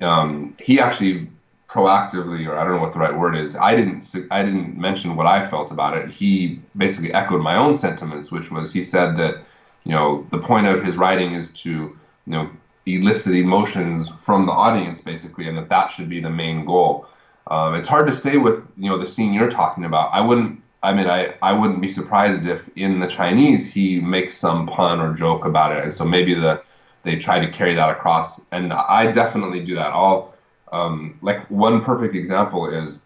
[0.00, 1.30] um, he actually
[1.68, 5.14] proactively or I don't know what the right word is I didn't I didn't mention
[5.14, 9.16] what I felt about it he basically echoed my own sentiments which was he said
[9.18, 9.44] that
[9.84, 12.50] you know the point of his writing is to you know
[12.96, 17.06] elicit emotions from the audience basically and that that should be the main goal
[17.48, 20.62] um, it's hard to say with you know the scene you're talking about I wouldn't
[20.82, 25.00] I mean, I, I wouldn't be surprised if in the Chinese he makes some pun
[25.00, 26.62] or joke about it, and so maybe the
[27.02, 28.40] they try to carry that across.
[28.50, 29.92] And I definitely do that.
[29.92, 30.34] All
[30.72, 33.00] um, like one perfect example is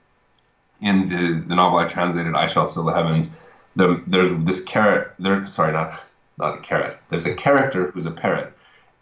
[0.80, 3.28] in the the novel I translated, "I Shall Seal the Heavens."
[3.76, 5.12] The, there's this carrot.
[5.18, 6.00] There, sorry, not
[6.38, 6.98] not a carrot.
[7.10, 8.52] There's a character who's a parrot,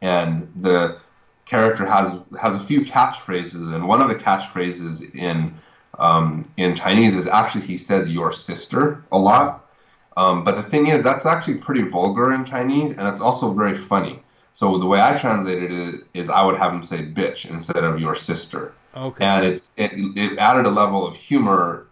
[0.02, 0.98] and the
[1.46, 5.54] character has has a few catchphrases, and one of the catchphrases in
[5.98, 9.70] um, in Chinese is actually he says your sister a lot.
[10.16, 13.78] Um, but the thing is, that's actually pretty vulgar in Chinese, and it's also very
[13.78, 14.22] funny.
[14.52, 17.98] So the way I translated it is, I would have him say "bitch" instead of
[17.98, 19.24] "your sister," Okay.
[19.24, 21.86] and it's it, it added a level of humor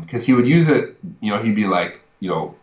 [0.00, 0.96] because he would use it.
[1.20, 2.54] You know, he'd be like, you know,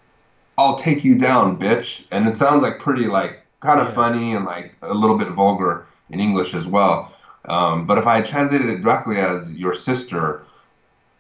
[0.57, 3.95] "I'll take you down, bitch," and it sounds like pretty like kind of Yeah.
[3.95, 7.13] funny and like a little bit vulgar in English as well.
[7.47, 10.45] Um, but if I translated it directly as "your sister,"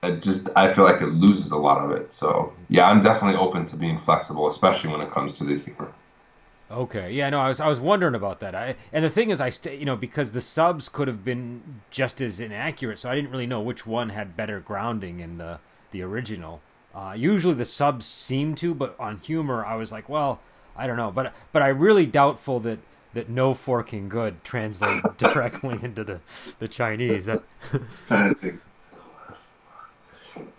[0.03, 2.13] it just I feel like it loses a lot of it.
[2.13, 5.93] So yeah, I'm definitely open to being flexible, especially when it comes to the humor.
[6.71, 7.11] Okay.
[7.11, 7.29] Yeah.
[7.29, 8.55] No, I was I was wondering about that.
[8.55, 11.81] I and the thing is, I st- you know because the subs could have been
[11.91, 15.59] just as inaccurate, so I didn't really know which one had better grounding in the
[15.91, 16.61] the original.
[16.95, 20.41] Uh, usually the subs seem to, but on humor, I was like, well,
[20.75, 22.79] I don't know, but but I really doubtful that
[23.13, 26.19] that no forking good translate directly into the
[26.59, 27.25] the Chinese.
[27.25, 28.59] That.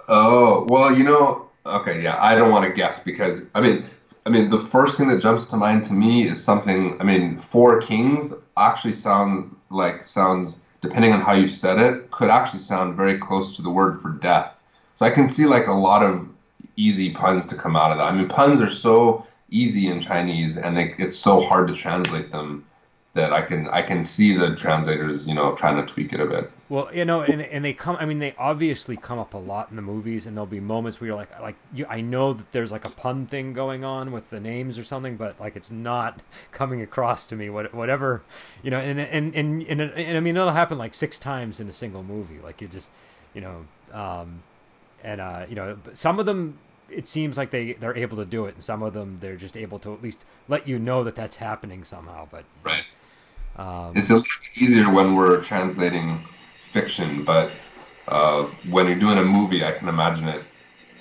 [0.06, 3.86] Oh well, you know, okay, yeah, I don't want to guess because I mean,
[4.26, 7.00] I mean, the first thing that jumps to mind to me is something.
[7.00, 12.28] I mean, Four Kings actually sound like sounds depending on how you said it could
[12.28, 14.60] actually sound very close to the word for death.
[14.98, 16.28] So I can see like a lot of
[16.76, 18.12] easy puns to come out of that.
[18.12, 22.30] I mean, puns are so easy in Chinese, and they, it's so hard to translate
[22.30, 22.64] them
[23.14, 26.26] that I can I can see the translators, you know, trying to tweak it a
[26.26, 26.50] bit.
[26.68, 27.96] Well, you know, and and they come.
[28.00, 31.00] I mean, they obviously come up a lot in the movies, and there'll be moments
[31.00, 34.10] where you're like, like you, I know that there's like a pun thing going on
[34.10, 37.48] with the names or something, but like it's not coming across to me.
[37.48, 38.22] What whatever,
[38.64, 41.68] you know, and and and and, and I mean, it'll happen like six times in
[41.68, 42.40] a single movie.
[42.40, 42.90] Like you just,
[43.32, 44.42] you know, um,
[45.04, 46.58] and uh, you know, some of them.
[46.88, 49.56] It seems like they they're able to do it, and some of them they're just
[49.56, 52.28] able to at least let you know that that's happening somehow.
[52.30, 52.84] But Right.
[53.56, 56.18] um, It's a little easier when we're translating
[56.70, 57.52] fiction, but
[58.08, 60.44] uh, when you're doing a movie, I can imagine it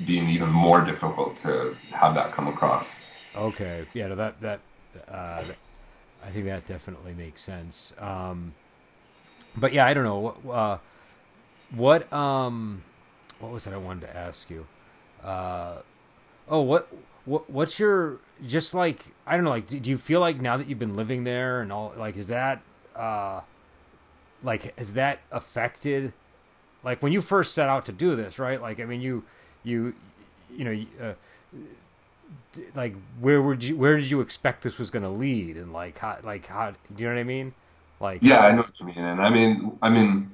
[0.06, 3.02] being even more difficult to have that come across.
[3.36, 4.62] Okay, yeah, no, that that
[5.08, 5.46] uh,
[6.24, 7.94] I think that definitely makes sense.
[8.00, 8.54] Um,
[9.56, 10.78] but yeah, I don't know uh,
[11.76, 12.84] what um
[13.40, 14.68] what was it I wanted to ask you.
[15.24, 15.78] Uh,
[16.50, 16.90] oh, what
[17.26, 20.58] what what's your just like I don't know like do, do you feel like now
[20.58, 22.62] that you've been living there and all like is that
[22.96, 23.42] uh
[24.44, 26.14] like has that affected
[26.84, 28.62] like when you first set out to do this right?
[28.62, 29.24] Like I mean you
[29.64, 29.96] you
[30.56, 31.14] you know uh,
[32.76, 35.58] like where would you where did you expect this was going to lead?
[35.58, 37.54] And like how like how do you know what I mean?
[38.00, 40.32] Like Yeah, I know what you mean, and I mean, I mean,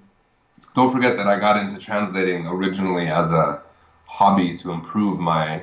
[0.75, 3.63] don't forget that I got into translating originally as a
[4.09, 5.61] hobby to improve my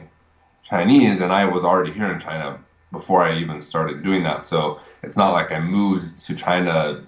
[0.62, 2.58] Chinese, and I was already here in China
[2.92, 4.44] before I even started doing that.
[4.44, 7.04] So it's not like I moved to China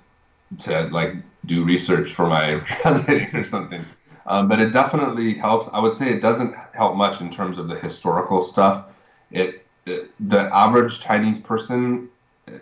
[0.58, 1.14] to like
[1.46, 3.84] do research for my translating or something.
[4.26, 5.68] Um, but it definitely helps.
[5.72, 8.84] I would say it doesn't help much in terms of the historical stuff.
[9.30, 12.08] It, it the average Chinese person,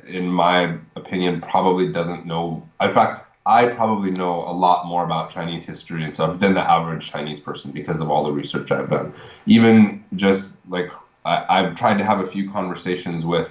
[0.06, 2.66] in my opinion, probably doesn't know.
[2.80, 6.68] In fact, I probably know a lot more about Chinese history and stuff than the
[6.68, 9.14] average Chinese person because of all the research I've done.
[9.46, 10.90] Even just like
[11.24, 13.48] I, have tried to have a few conversations with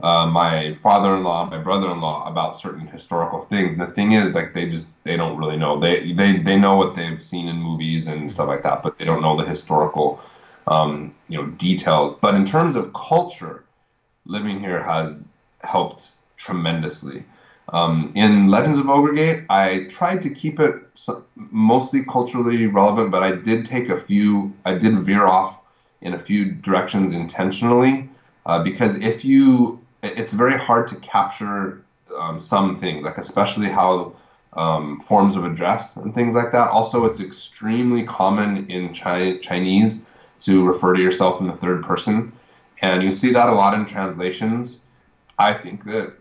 [0.00, 3.72] uh, my father-in-law, my brother-in-law about certain historical things.
[3.72, 5.78] And the thing is, like, they just they don't really know.
[5.78, 9.04] They they they know what they've seen in movies and stuff like that, but they
[9.04, 10.20] don't know the historical,
[10.66, 12.14] um, you know, details.
[12.14, 13.64] But in terms of culture,
[14.26, 15.20] living here has
[15.62, 17.24] helped tremendously.
[17.72, 20.74] Um, in Legends of Ogre Gate, I tried to keep it
[21.34, 24.52] mostly culturally relevant, but I did take a few.
[24.64, 25.58] I did veer off
[26.02, 28.10] in a few directions intentionally
[28.44, 31.84] uh, because if you it's very hard to capture
[32.18, 34.14] um, some things, like especially how
[34.54, 36.68] um, forms of address and things like that.
[36.68, 40.02] Also, it's extremely common in Chi- Chinese
[40.40, 42.32] to refer to yourself in the third person,
[42.82, 44.80] and you see that a lot in translations.
[45.38, 46.12] I think that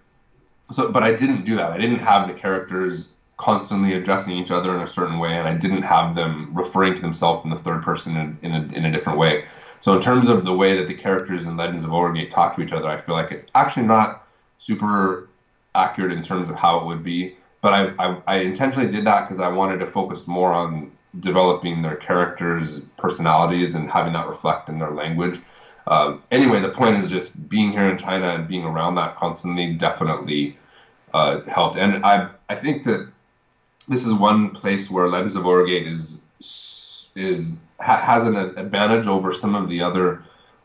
[0.74, 1.72] so, but I didn't do that.
[1.72, 5.56] I didn't have the characters constantly addressing each other in a certain way, and I
[5.56, 8.92] didn't have them referring to themselves in the third person in, in, a, in a
[8.92, 9.46] different way.
[9.80, 12.62] So in terms of the way that the characters in Legends of Ogre talk to
[12.62, 14.28] each other, I feel like it's actually not
[14.60, 15.28] super
[15.74, 17.36] accurate in terms of how it would be.
[17.62, 21.82] But I, I, I intentionally did that because I wanted to focus more on developing
[21.82, 25.40] their characters' personalities and having that reflect in their language.
[25.88, 29.74] Uh, anyway, the point is just being here in China and being around that constantly
[29.74, 30.58] definitely
[31.14, 31.78] uh, helped.
[31.78, 33.10] And I I think that
[33.88, 36.22] this is one place where Legends of Ogre Gate is
[37.16, 40.24] is ha- has an advantage over some of the other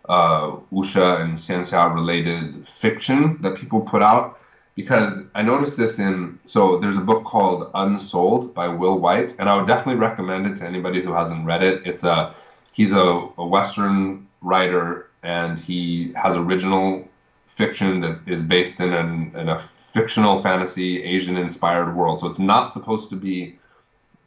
[0.09, 4.39] uh, wuxia and xianxia related fiction that people put out
[4.77, 9.49] because I noticed this in so there's a book called Unsouled by Will Wight, and
[9.49, 11.83] I would definitely recommend it to anybody who hasn't read it.
[11.85, 12.35] It's a
[12.73, 17.09] he's a, a Western writer and he has original
[17.57, 19.59] fiction that is based in, an, in a
[19.97, 22.21] fictional fantasy Asian inspired world.
[22.21, 23.59] So it's not supposed to be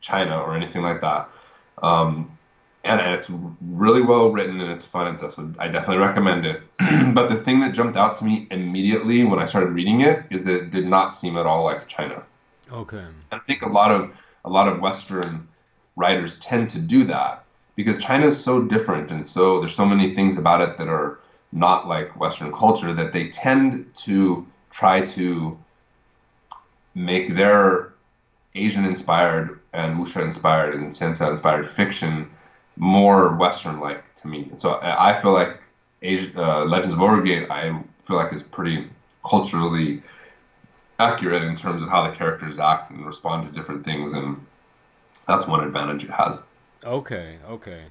[0.02, 1.30] China or anything like that.
[1.84, 2.36] Um,
[2.84, 3.30] and, and it's
[3.62, 5.36] really well written and it's fun and stuff.
[5.36, 6.64] So I definitely recommend it.
[7.14, 10.44] but the thing that jumped out to me immediately when I started reading it is
[10.46, 12.24] that it did not seem at all like China.
[12.72, 13.06] Okay.
[13.32, 14.12] I think a lot of
[14.46, 15.48] a lot of Western
[15.96, 17.44] writers tend to do that
[17.76, 21.20] because China is so different and so there's so many things about it that are
[21.52, 25.58] not like Western culture that they tend to try to
[26.96, 27.94] make their
[28.56, 32.30] Asian inspired and wuxia inspired and xianxia inspired fiction
[32.78, 34.50] more Western like to me.
[34.58, 35.60] So I feel like
[36.02, 37.70] Asia, uh, Legends of Ogre Gate, I
[38.08, 38.88] feel like is pretty
[39.28, 40.02] culturally
[41.00, 44.46] accurate in terms of how the characters act and respond to different things, and
[45.28, 46.40] that's one advantage it has.
[46.84, 47.84] Okay, okay.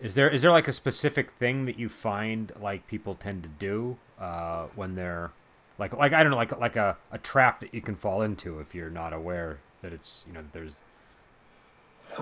[0.00, 3.48] Is there is there like a specific thing that you find like people tend to
[3.48, 5.30] do uh, when they're
[5.78, 8.60] like like I don't know like like a, a trap that you can fall into
[8.60, 10.76] if you're not aware that it's you know there's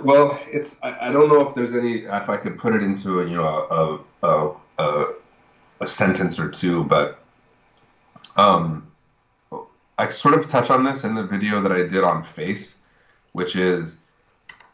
[0.00, 3.20] well, it's I, I, don't know if there's any if I could put it into
[3.20, 5.14] a, you know a a, a,
[5.80, 7.22] a sentence or two, but
[8.36, 8.90] um,
[9.98, 12.76] I sort of touch on this in the video that I did on face,
[13.32, 13.96] which is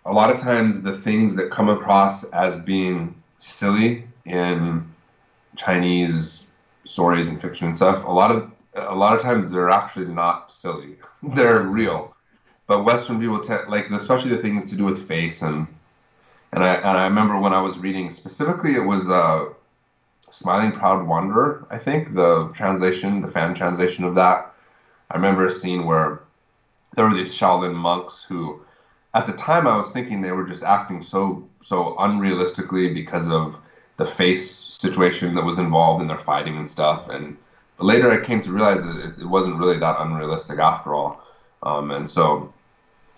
[0.04, 4.88] a lot of times the things that come across as being silly in
[5.56, 6.46] Chinese
[6.84, 8.04] stories and fiction and stuff.
[8.04, 8.50] A lot of
[8.86, 10.96] a lot of times they're actually not silly.
[11.22, 12.14] they're real.
[12.66, 15.66] But Western people tend like especially the things to do with face and
[16.52, 19.46] and I and I remember when I was reading specifically it was uh,
[20.30, 24.52] Smiling Proud Wanderer I think the translation the fan translation of that.
[25.10, 26.20] I remember a scene where
[26.94, 28.60] there were these Shaolin monks who
[29.14, 33.56] at the time I was thinking they were just acting so so unrealistically because of
[33.98, 37.08] the face situation that was involved in their fighting and stuff.
[37.10, 37.36] And
[37.78, 41.22] but later I came to realize that it, it wasn't really that unrealistic after all
[41.62, 42.52] um, and so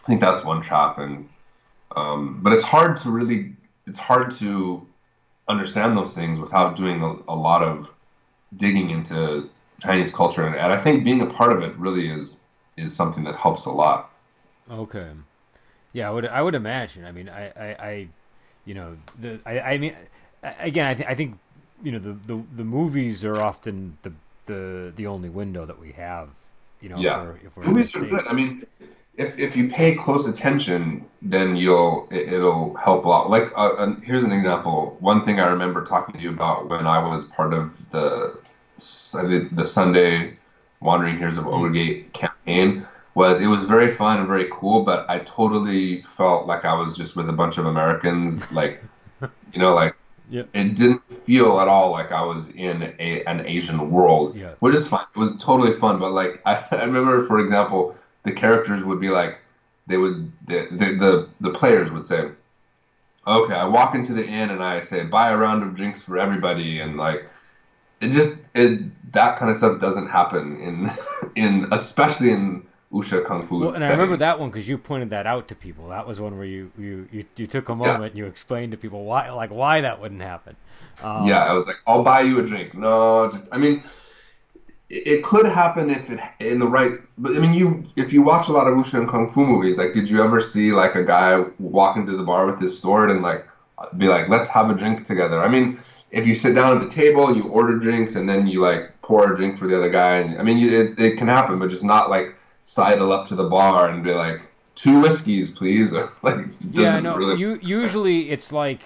[0.02, 1.28] I think that's one trap, and
[1.94, 3.52] um, but it's hard to really
[3.86, 4.86] it's hard to
[5.48, 7.88] understand those things without doing a, a lot of
[8.56, 9.48] digging into
[9.80, 12.36] Chinese culture, and, and I think being a part of it really is
[12.76, 14.10] is something that helps a lot.
[14.70, 15.10] Okay,
[15.92, 17.04] yeah, I would I would imagine.
[17.04, 18.08] I mean, I I, I
[18.64, 19.94] you know the I, I mean
[20.42, 21.38] again I, th- I think
[21.82, 24.12] you know the, the the movies are often the
[24.50, 26.28] the the only window that we have.
[26.80, 28.26] You know, yeah, movies are good.
[28.26, 28.66] I mean
[29.20, 33.30] if if you pay close attention, then you'll it, will help a lot.
[33.30, 34.96] Like uh, here's an example.
[35.00, 38.38] One thing I remember talking to you about when I was part of the
[38.78, 40.38] the, the Sunday
[40.80, 45.08] Wandering Heroes of Ogre Gate campaign was it was very fun and very cool, but
[45.10, 48.82] I totally felt like I was just with a bunch of Americans, like
[49.52, 49.94] you know, like
[50.30, 50.48] Yep.
[50.54, 54.52] it didn't feel at all like I was in a, an Asian world, Yeah.
[54.60, 55.04] which is fine.
[55.14, 59.10] It was totally fun, but like I, I remember, for example, the characters would be
[59.10, 59.38] like,
[59.86, 62.28] they would the, the the the players would say,
[63.26, 66.16] okay, I walk into the inn and I say buy a round of drinks for
[66.16, 67.28] everybody, and like
[68.00, 68.80] it just it
[69.12, 70.92] that kind of stuff doesn't happen in
[71.36, 72.62] in especially in
[72.92, 73.56] Wuxia Kung Fu.
[73.58, 75.88] Well, and I remember that one because you pointed that out to people.
[75.88, 77.98] That was one where you you you, you took a Yeah.
[77.98, 80.56] moment and you explained to people why like why that wouldn't happen.
[81.00, 82.74] Um, Yeah, I was like, I'll buy you a drink.
[82.74, 83.82] No, just, I mean,
[84.88, 86.92] it, could happen if it in the right.
[87.18, 89.78] But I mean, you if you watch a lot of wuxia and kung fu movies,
[89.78, 93.10] like, did you ever see like a guy walk into the bar with his sword
[93.10, 93.46] and like
[93.96, 95.40] be like, let's have a drink together?
[95.40, 95.78] I mean,
[96.10, 99.32] if you sit down at the table, you order drinks, and then you like pour
[99.32, 101.70] a drink for the other guy, and I mean, you, it it can happen, but
[101.70, 104.42] just not like sidle up to the bar and be like.
[104.76, 105.92] Two whiskeys, please.
[105.92, 106.38] Or like,
[106.70, 107.14] Yeah, no.
[107.14, 108.80] really- You usually it's like,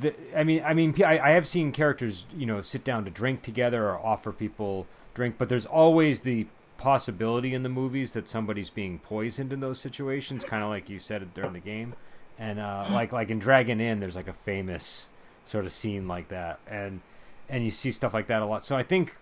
[0.00, 3.10] the, I mean, I mean, I, I have seen characters, you know, sit down to
[3.10, 6.46] drink together or offer people drink, but there's always the
[6.78, 10.98] possibility in the movies that somebody's being poisoned in those situations, kind of like you
[10.98, 11.94] said it during the game,
[12.38, 15.10] and uh, like like in Dragon Inn, there's like a famous
[15.44, 17.02] sort of scene like that, and
[17.50, 18.64] and you see stuff like that a lot.
[18.64, 19.16] So I think.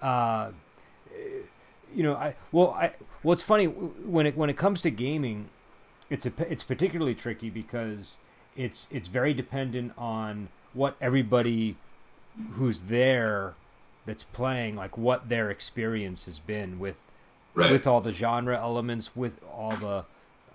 [0.00, 0.52] Uh,
[1.94, 5.48] you know, I well, I well, it's funny when it when it comes to gaming,
[6.10, 8.16] it's a it's particularly tricky because
[8.56, 11.76] it's it's very dependent on what everybody
[12.52, 13.54] who's there
[14.06, 16.96] that's playing like what their experience has been with
[17.54, 17.70] right.
[17.70, 20.04] with all the genre elements with all the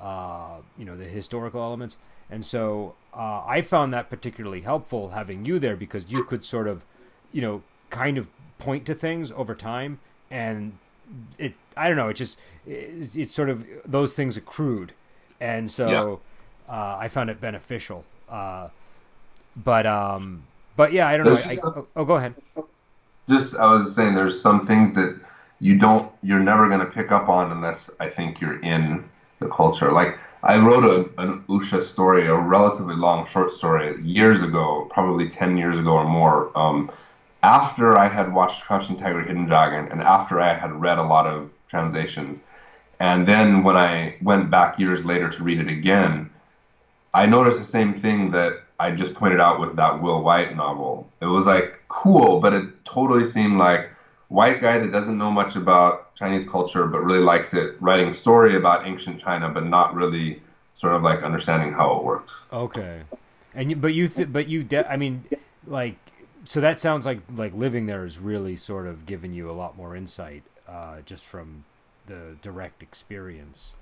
[0.01, 1.97] uh, you know the historical elements
[2.29, 6.67] and so uh, i found that particularly helpful having you there because you could sort
[6.67, 6.83] of
[7.31, 8.27] you know kind of
[8.59, 9.99] point to things over time
[10.31, 10.77] and
[11.37, 14.93] it i don't know it just it's, it's sort of those things accrued
[15.39, 16.21] and so
[16.69, 18.67] uh, i found it beneficial uh,
[19.55, 20.43] but um
[20.75, 22.33] but yeah i don't know I, a- oh, go ahead
[23.29, 25.19] just I was saying there's some things that
[25.59, 29.47] you don't you're never going to pick up on unless I think you're in the
[29.47, 29.91] culture.
[29.91, 35.29] Like I wrote a an wuxia story, a relatively long short story years ago, probably
[35.29, 36.57] 10 years ago or more.
[36.57, 36.91] Um,
[37.43, 41.27] after I had watched Crouching Tiger, Hidden Dragon, and after I had read a lot
[41.27, 42.41] of translations,
[42.99, 46.29] and then when I went back years later to read it again,
[47.13, 51.09] I noticed the same thing that I just pointed out with that Will Wight novel.
[51.21, 53.89] It was like cool, but it totally seemed like
[54.29, 58.13] white guy that doesn't know much about Chinese culture but really likes it, writing a
[58.13, 60.41] story about ancient China but not really
[60.75, 62.33] sort of like understanding how it works.
[62.51, 63.01] Okay,
[63.53, 65.25] and you, but you th- but you de- I mean,
[65.67, 65.97] like
[66.45, 69.77] so that sounds like like living there is really sort of giving you a lot
[69.77, 71.65] more insight uh, just from
[72.05, 73.75] the direct experience.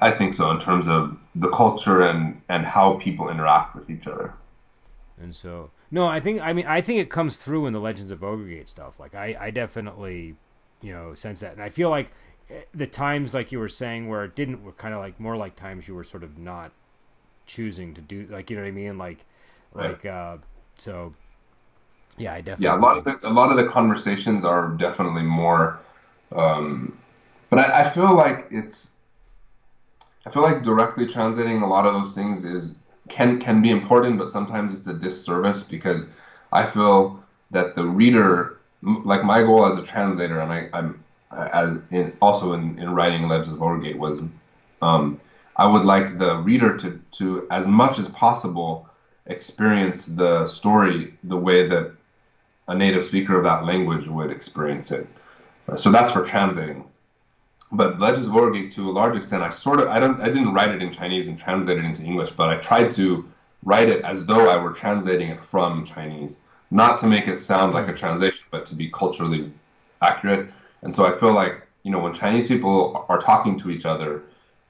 [0.00, 4.06] I think so in terms of the culture and and how people interact with each
[4.08, 4.34] other.
[5.20, 8.10] And so no, I think I mean I think it comes through in the Legends
[8.10, 9.00] of Ogre Gate stuff.
[9.00, 10.36] Like I I definitely
[10.80, 12.12] you know sense that, and I feel like
[12.50, 15.36] eh, the times like you were saying where it didn't were kind of like more
[15.36, 16.72] like times you were sort of not
[17.46, 19.24] choosing to do like you know what I mean like
[19.72, 19.98] Right.
[19.98, 20.38] like uh
[20.78, 21.14] so
[22.18, 25.22] yeah I definitely Yeah, a lot of the a lot of the conversations are definitely
[25.22, 25.80] more,
[26.34, 26.98] um,
[27.50, 28.90] but I, I feel like it's,
[30.26, 32.74] I feel like directly translating a lot of those things is
[33.08, 36.06] can can be important, but sometimes it's a disservice because
[36.52, 41.80] I feel that the reader, like my goal as a translator, and I, I'm as
[41.90, 44.20] in also in, in writing Legends of Ogre Gate was,
[44.82, 45.20] um,
[45.56, 48.88] I would like the reader to to as much as possible
[49.26, 51.92] experience the story the way that
[52.68, 55.06] a native speaker of that language would experience it.
[55.68, 56.84] Uh, So that's for translating.
[57.72, 60.70] But Ogre Gate, to a large extent, I sort of I don't I didn't write
[60.70, 63.28] it in Chinese and translate it into English, but I tried to
[63.62, 66.40] write it as though I were translating it from Chinese,
[66.70, 69.52] not to make it sound like a translation, but to be culturally
[70.00, 70.50] accurate.
[70.82, 74.22] And so I feel like you know when Chinese people are talking to each other,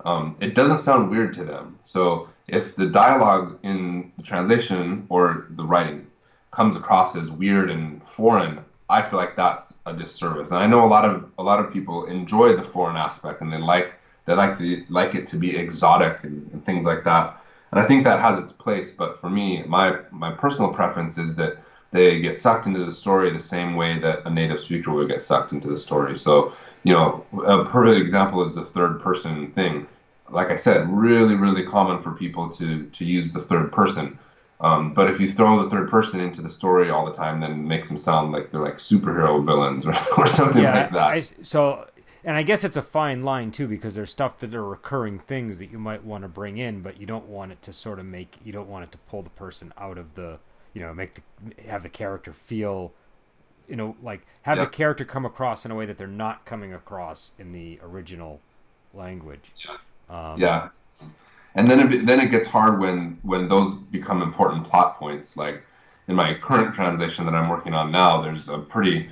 [0.04, 1.78] um, it doesn't sound weird to them.
[1.84, 6.07] So if the dialogue in the translation or the writing
[6.50, 10.50] comes across as weird and foreign, I feel like that's a disservice.
[10.50, 13.52] And I know a lot of a lot of people enjoy the foreign aspect and
[13.52, 13.92] they like
[14.24, 17.36] they like the like it to be exotic and, and things like that.
[17.70, 18.90] And I think that has its place.
[18.90, 21.58] But for me, my my personal preference is that
[21.90, 25.22] they get sucked into the story the same way that a native speaker would get
[25.22, 26.16] sucked into the story.
[26.16, 26.52] So
[26.84, 29.86] you know, a perfect example is the third person thing.
[30.30, 34.18] Like I said, really, really common for people to to use the third person.
[34.60, 37.52] Um, but if you throw the third person into the story all the time, then
[37.52, 41.12] it makes them sound like they're like superhero villains or, or something yeah, like that.
[41.12, 41.88] I, so,
[42.24, 45.58] and I guess it's a fine line too because there's stuff that are recurring things
[45.58, 48.06] that you might want to bring in, but you don't want it to sort of
[48.06, 50.38] make you don't want it to pull the person out of the
[50.74, 52.92] you know make the have the character feel
[53.68, 54.64] you know like have Yeah.
[54.64, 58.40] the character come across in a way that they're not coming across in the original
[58.94, 59.52] language.
[60.10, 60.70] Um, Yeah,
[61.54, 65.36] and then it then it gets hard when when those become important plot points.
[65.36, 65.62] Like
[66.06, 69.10] in my current translation that I'm working on now, there's a pretty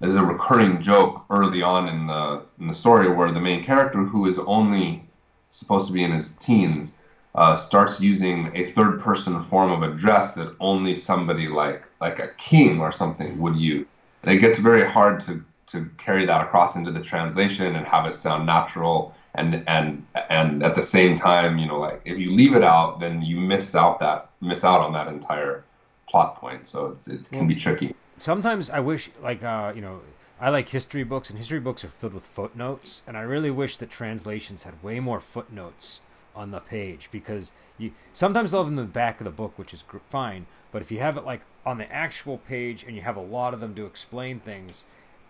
[0.00, 4.04] there's a recurring joke early on in the in the story where the main character,
[4.04, 5.08] who is only
[5.52, 6.94] supposed to be in his teens,
[7.34, 12.28] uh, starts using a third person form of address that only somebody like like a
[12.36, 16.76] king or something would use, and it gets very hard to to carry that across
[16.76, 21.58] into the translation and have it sound natural and and and at the same time,
[21.58, 24.80] you know, like if you leave it out, then you miss out that miss out
[24.80, 25.64] on that entire
[26.08, 26.68] plot point.
[26.68, 27.94] So it's it can be tricky.
[28.18, 30.00] sometimes I wish, like, uh, you know,
[30.40, 33.76] I like history books, and history books are filled with footnotes, and I really wish
[33.78, 36.00] that translations had way more footnotes
[36.34, 39.58] on the page because you sometimes they'll have them in the back of the book,
[39.58, 42.94] which is gr- fine, but if you have it like on the actual page and
[42.94, 44.84] you have a lot of them to explain things,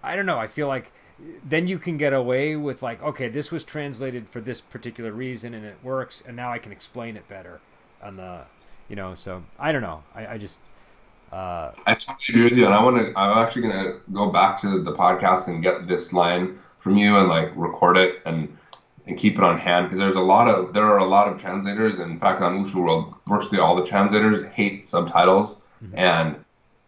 [0.07, 0.39] I don't know.
[0.39, 0.93] I feel like
[1.45, 5.55] then you can get away with like, okay, this was translated for this particular reason
[5.55, 7.61] and it works, and now I can explain it better
[8.03, 8.43] on the,
[8.89, 9.15] you know.
[9.15, 10.03] So I don't know.
[10.15, 10.59] I, I just.
[11.33, 13.19] Uh, I totally agree with you, and I want to.
[13.19, 17.29] I'm actually gonna go back to the podcast and get this line from you and
[17.29, 18.57] like record it and
[19.09, 21.41] and keep it on hand because there's a lot of there are a lot of
[21.41, 21.99] translators.
[21.99, 25.57] In fact, on Wuxia World, virtually all the translators hate subtitles
[25.95, 26.37] and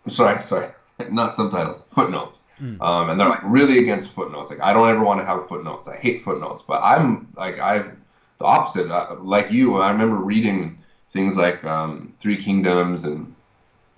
[0.05, 0.71] I'm sorry, sorry,
[1.11, 2.41] not subtitles, footnotes.
[2.81, 4.51] Um, and they're like really against footnotes.
[4.51, 5.89] Like I don't ever want to have footnotes.
[5.89, 6.63] I hate footnotes.
[6.63, 7.97] But I'm like I've
[8.39, 8.91] the opposite.
[8.91, 10.79] Uh, like you, I remember reading
[11.13, 13.35] things like um, Three Kingdoms and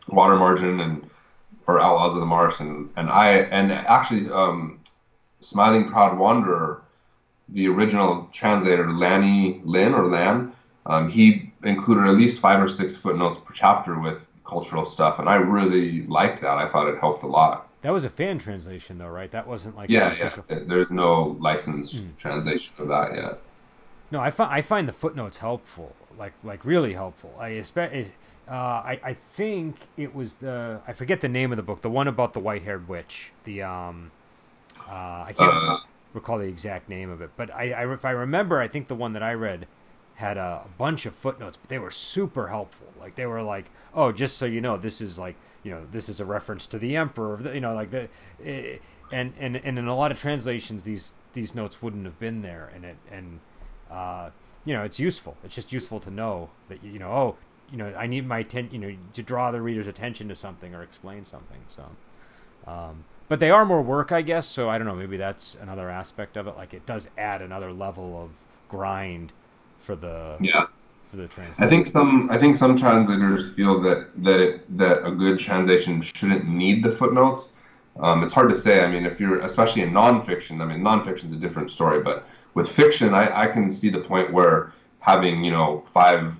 [0.09, 1.09] Water Margin and
[1.67, 4.81] or Outlaws of the Marsh and and I and actually um,
[5.41, 6.83] Smiling Proud Wanderer,
[7.49, 10.53] the original translator Lanny Lin or Lan,
[10.87, 15.29] um, he included at least five or six footnotes per chapter with cultural stuff, and
[15.29, 16.59] I really liked that.
[16.59, 17.70] I thought it helped a lot.
[17.83, 19.31] That was a fan translation, though, right?
[19.31, 20.35] That wasn't like Yeah, yeah.
[20.49, 23.39] There's no licensed translation of that yet.
[24.11, 27.37] No, I find I find the footnotes helpful, like like really helpful.
[27.39, 27.95] I expect.
[28.49, 31.91] Uh, I I think it was the I forget the name of the book, the
[31.91, 33.33] one about the white haired witch.
[33.45, 34.11] The um,
[34.89, 35.79] uh, I can't Uh.
[36.13, 38.97] recall the exact name of it, but I, I if I remember, I think the
[38.97, 39.69] one that I read
[40.21, 42.87] had a, bunch of footnotes, but they were super helpful.
[43.01, 46.09] Like they were like, oh, just so you know, this is like you know this
[46.09, 48.09] is a reference to the emperor, you know, like the,
[48.45, 48.79] eh,
[49.11, 52.71] and and and in a lot of translations, these these notes wouldn't have been there,
[52.75, 53.41] and it and
[53.91, 54.31] uh,
[54.65, 55.37] you know, it's useful.
[55.43, 57.37] It's just useful to know that you know, oh,
[57.71, 60.75] you know, I need my atten- you know, to draw the reader's attention to something
[60.75, 61.63] or explain something.
[61.67, 61.85] So,
[62.67, 64.47] um, but they are more work, I guess.
[64.47, 64.95] So I don't know.
[64.95, 66.57] Maybe that's another aspect of it.
[66.57, 68.31] Like it does add another level of
[68.69, 69.33] grind
[69.81, 70.67] for the Yeah.
[71.11, 71.29] for the
[71.59, 76.01] I think some I think some translators feel that that it, that a good translation
[76.03, 77.49] shouldn't need the footnotes.
[77.99, 78.85] Um, it's hard to say.
[78.85, 82.69] I mean, if you're especially in nonfiction, I mean, nonfiction's a different story, but with
[82.69, 86.33] fiction, I, I can see the point where having you know five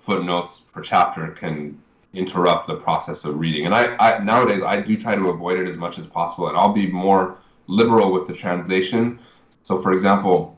[0.00, 1.80] footnotes per chapter can
[2.12, 3.66] interrupt the process of reading.
[3.66, 6.56] And I, I nowadays I do try to avoid it as much as possible, and
[6.56, 7.38] I'll be more
[7.68, 9.18] liberal with the translation.
[9.64, 10.55] So, for example,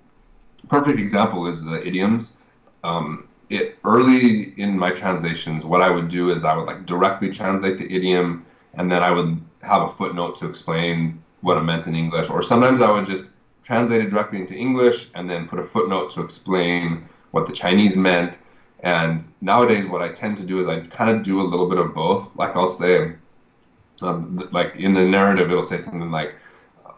[0.69, 2.33] perfect example is the idioms.
[2.85, 7.31] Um, it early in my translations, what I would do is I would like directly
[7.31, 8.45] translate the idiom,
[8.75, 12.29] and then I would have a footnote to explain what it meant in English.
[12.29, 13.27] Or sometimes I would just
[13.63, 17.97] translate it directly into English and then put a footnote to explain what the Chinese
[17.97, 18.39] meant.
[18.81, 21.79] And nowadays, what I tend to do is I kind of do a little bit
[21.79, 22.29] of both.
[22.37, 23.15] Like I'll say,
[24.03, 26.35] um, like in the narrative, it'll say something like,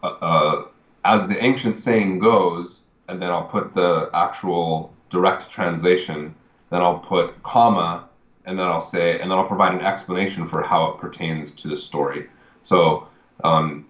[0.03, 0.65] uh, uh,
[1.05, 2.80] "As the ancient saying goes,"
[3.11, 6.35] and then I'll put the actual direct translation.
[6.71, 8.09] Then I'll put comma,
[8.47, 11.69] and then I'll say, and then I'll provide an explanation for how it pertains to
[11.69, 12.29] the story.
[12.63, 13.09] So
[13.43, 13.87] um,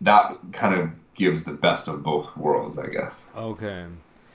[0.00, 3.24] that kind of gives the best of both worlds, I guess.
[3.36, 3.86] Okay.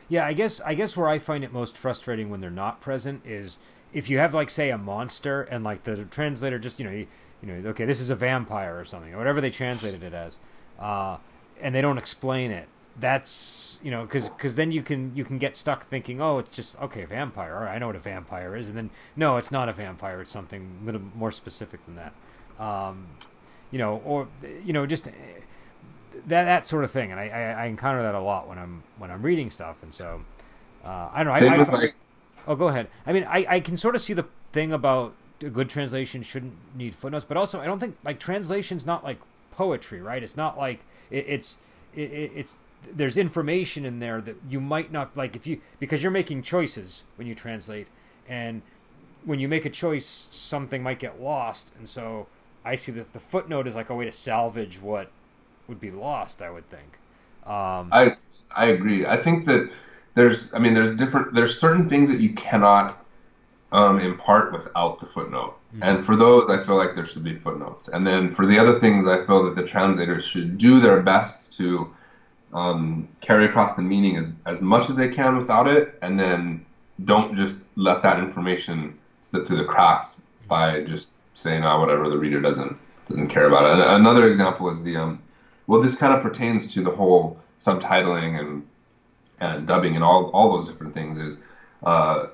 [0.10, 3.22] Yeah, I guess I guess where I find it most frustrating when they're not present
[3.26, 3.58] is
[3.94, 7.08] if you have like say a monster and like the translator just you know you,
[7.42, 10.38] you know okay this is a vampire or something or whatever they translated it as,
[10.80, 11.18] uh,
[11.62, 12.68] and they don't explain it.
[12.98, 16.54] That's you know because because then you can you can get stuck thinking oh it's
[16.54, 19.52] just okay vampire all right I know what a vampire is and then no it's
[19.52, 22.14] not a vampire it's something a little more specific than that.
[22.60, 23.08] Um,
[23.72, 24.28] you know, or
[24.66, 28.20] you know, just that that sort of thing, and I, I, I encounter that a
[28.20, 30.22] lot when I'm when I'm reading stuff, and so
[30.84, 31.40] uh, I don't know.
[31.40, 31.96] Same I, I, like
[32.48, 32.88] oh, go ahead.
[33.06, 36.54] I mean, I, I can sort of see the thing about a good translation shouldn't
[36.76, 39.20] need footnotes, but also I don't think like translation's not like
[39.52, 40.22] poetry, right?
[40.22, 40.80] It's not like
[41.12, 41.60] it, it's
[41.94, 42.58] it, it's
[42.94, 47.04] there's information in there that you might not like if you because you're making choices
[47.16, 47.88] when you translate,
[48.28, 48.62] and
[49.26, 52.28] when you make a choice, something might get lost, and so
[52.66, 55.12] I see that the footnote is like a way to salvage what
[55.68, 56.42] would be lost.
[56.42, 57.00] I would think.
[57.46, 58.16] Um, I
[58.56, 59.06] I agree.
[59.06, 59.70] I think that
[60.16, 63.06] there's I mean there's different there's certain things that you cannot
[63.72, 65.56] um, impart without the footnote.
[65.76, 65.80] Mhm.
[65.84, 67.88] And for those, I feel like there should be footnotes.
[67.88, 71.54] And then for the other things, I feel that the translators should do their best
[71.58, 71.94] to
[72.54, 76.66] um, carry across the meaning as, as much as they can without it, and then
[77.06, 82.18] don't just let that information slip through the cracks by just saying, "Oh, whatever." The
[82.18, 82.78] reader doesn't
[83.08, 83.86] doesn't care about it.
[83.86, 85.22] And another example is the um,
[85.68, 88.68] well, this kind of pertains to the whole subtitling and
[89.40, 91.18] and dubbing and all all those different things.
[91.18, 91.38] Is
[91.84, 92.28] uh,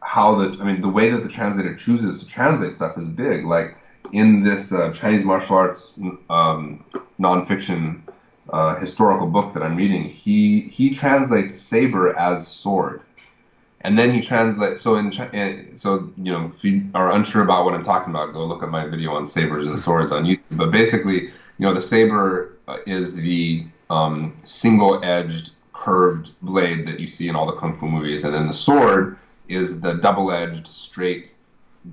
[0.00, 3.44] how the I mean the way that the translator chooses to translate stuff is big.
[3.46, 3.76] Like
[4.12, 5.92] in this uh, Chinese martial arts
[6.28, 6.84] um,
[7.18, 8.03] nonfiction
[8.50, 13.02] uh, historical book that I'm reading, he he translates saber as sword,
[13.80, 14.82] and then he translates.
[14.82, 18.44] So in so you know if you are unsure about what I'm talking about, go
[18.44, 20.42] look at my video on sabers and swords on YouTube.
[20.52, 21.32] But basically, you
[21.66, 27.46] know the saber uh, is the um, single-edged curved blade that you see in all
[27.46, 29.18] the kung fu movies, and then the sword
[29.48, 31.34] is the double-edged straight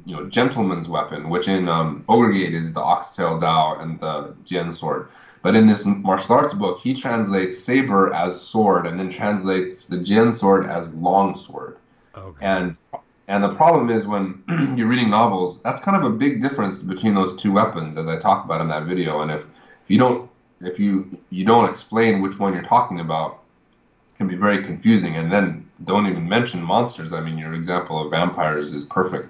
[0.05, 5.09] you know gentleman's weapon, which in um, is the oxtail dao and the jian sword.
[5.41, 9.97] But in this martial arts book, he translates saber as sword and then translates the
[9.97, 11.77] jian sword as long sword.
[12.15, 12.45] okay.
[12.45, 12.77] And
[13.27, 14.43] and the problem is when
[14.77, 18.19] you're reading novels, that's kind of a big difference between those two weapons, as I
[18.19, 19.21] talk about in that video.
[19.21, 20.29] And if, if you don't
[20.61, 23.39] if you you don't explain which one you're talking about,
[24.09, 25.15] it can be very confusing.
[25.15, 27.13] And then don't even mention monsters.
[27.13, 29.29] I mean, your example of vampires is perfect.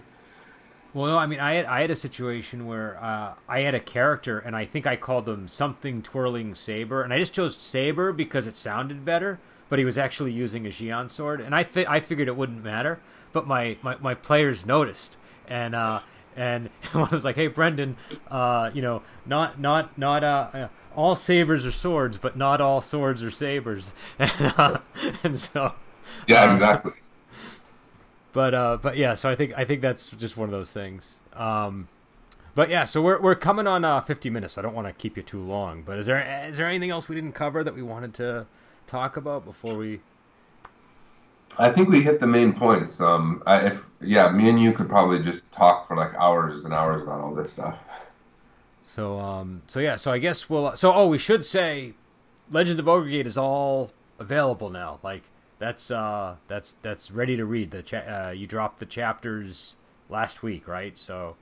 [0.93, 3.79] Well, no, I mean, I had I had a situation where uh, I had a
[3.79, 8.11] character, and I think I called him something twirling saber, and I just chose saber
[8.11, 9.39] because it sounded better.
[9.69, 12.61] But he was actually using a jian sword, and I th- I figured it wouldn't
[12.61, 12.99] matter.
[13.31, 15.15] But my, my, my players noticed,
[15.47, 16.01] and uh,
[16.35, 17.95] and one was like, "Hey, Brendan,
[18.29, 22.81] uh, you know, not not not uh, uh, all sabers are swords, but not all
[22.81, 24.79] swords are sabers," and uh,
[25.23, 25.73] and so
[26.27, 26.93] Yeah, Um, exactly.
[28.33, 31.15] But uh, but yeah, so I think I think that's just one of those things.
[31.33, 31.87] Um,
[32.53, 34.53] but yeah, so we're we're coming on uh, 50 minutes.
[34.53, 35.83] So I don't want to keep you too long.
[35.83, 38.45] But is there is there anything else we didn't cover that we wanted to
[38.87, 40.01] talk about before we?
[41.57, 43.01] I think we hit the main points.
[43.01, 46.73] Um, I, if yeah, me and you could probably just talk for like hours and
[46.73, 47.77] hours about all this stuff.
[48.83, 50.75] So um, so yeah, so I guess we'll.
[50.75, 51.93] So oh, we should say,
[52.49, 54.99] Legend of Ogre Gate is all available now.
[55.03, 55.23] Like
[55.61, 57.71] that's uh that's that's ready to read.
[57.71, 59.75] The cha- uh, you dropped the chapters
[60.09, 60.97] last week, right?
[60.97, 61.37] So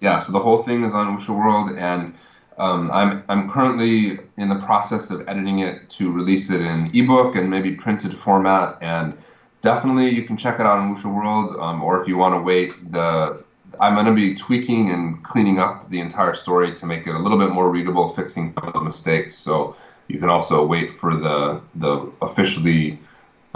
[0.00, 2.14] Yeah, so the whole thing is on Wuxia World, and
[2.56, 7.36] um, I'm I'm currently in the process of editing it to release it in ebook
[7.36, 8.78] and maybe printed format.
[8.80, 9.16] And
[9.60, 12.40] definitely, you can check it out on Wuxia World, um, or if you want to
[12.40, 13.44] wait, the
[13.78, 17.18] I'm going to be tweaking and cleaning up the entire story to make it a
[17.18, 19.36] little bit more readable, fixing some of the mistakes.
[19.36, 19.76] So
[20.08, 22.98] you can also wait for the the officially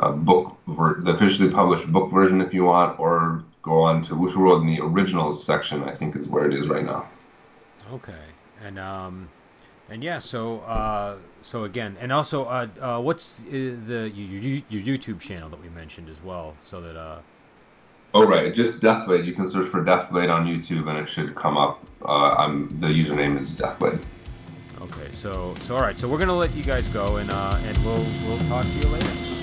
[0.02, 4.14] uh, book ver- the officially published book version if you want, or go on to
[4.14, 5.82] Wuxia World in the originals section.
[5.84, 7.08] I think is where it is right now.
[7.92, 8.24] Okay,
[8.62, 9.28] and um,
[9.88, 14.82] and yeah, so uh, so again, and also, uh, uh what's uh, the your, your
[14.82, 17.20] YouTube channel that we mentioned as well, so that uh,
[18.14, 19.24] Oh right, just Deathblade.
[19.24, 21.82] You can search for Deathblade on YouTube and it should come up.
[22.04, 24.02] Uh, I'm the username is Deathblade.
[24.82, 27.78] okay, so so all right, so we're gonna let you guys go, and uh, and
[27.78, 29.41] we'll we'll talk to you later.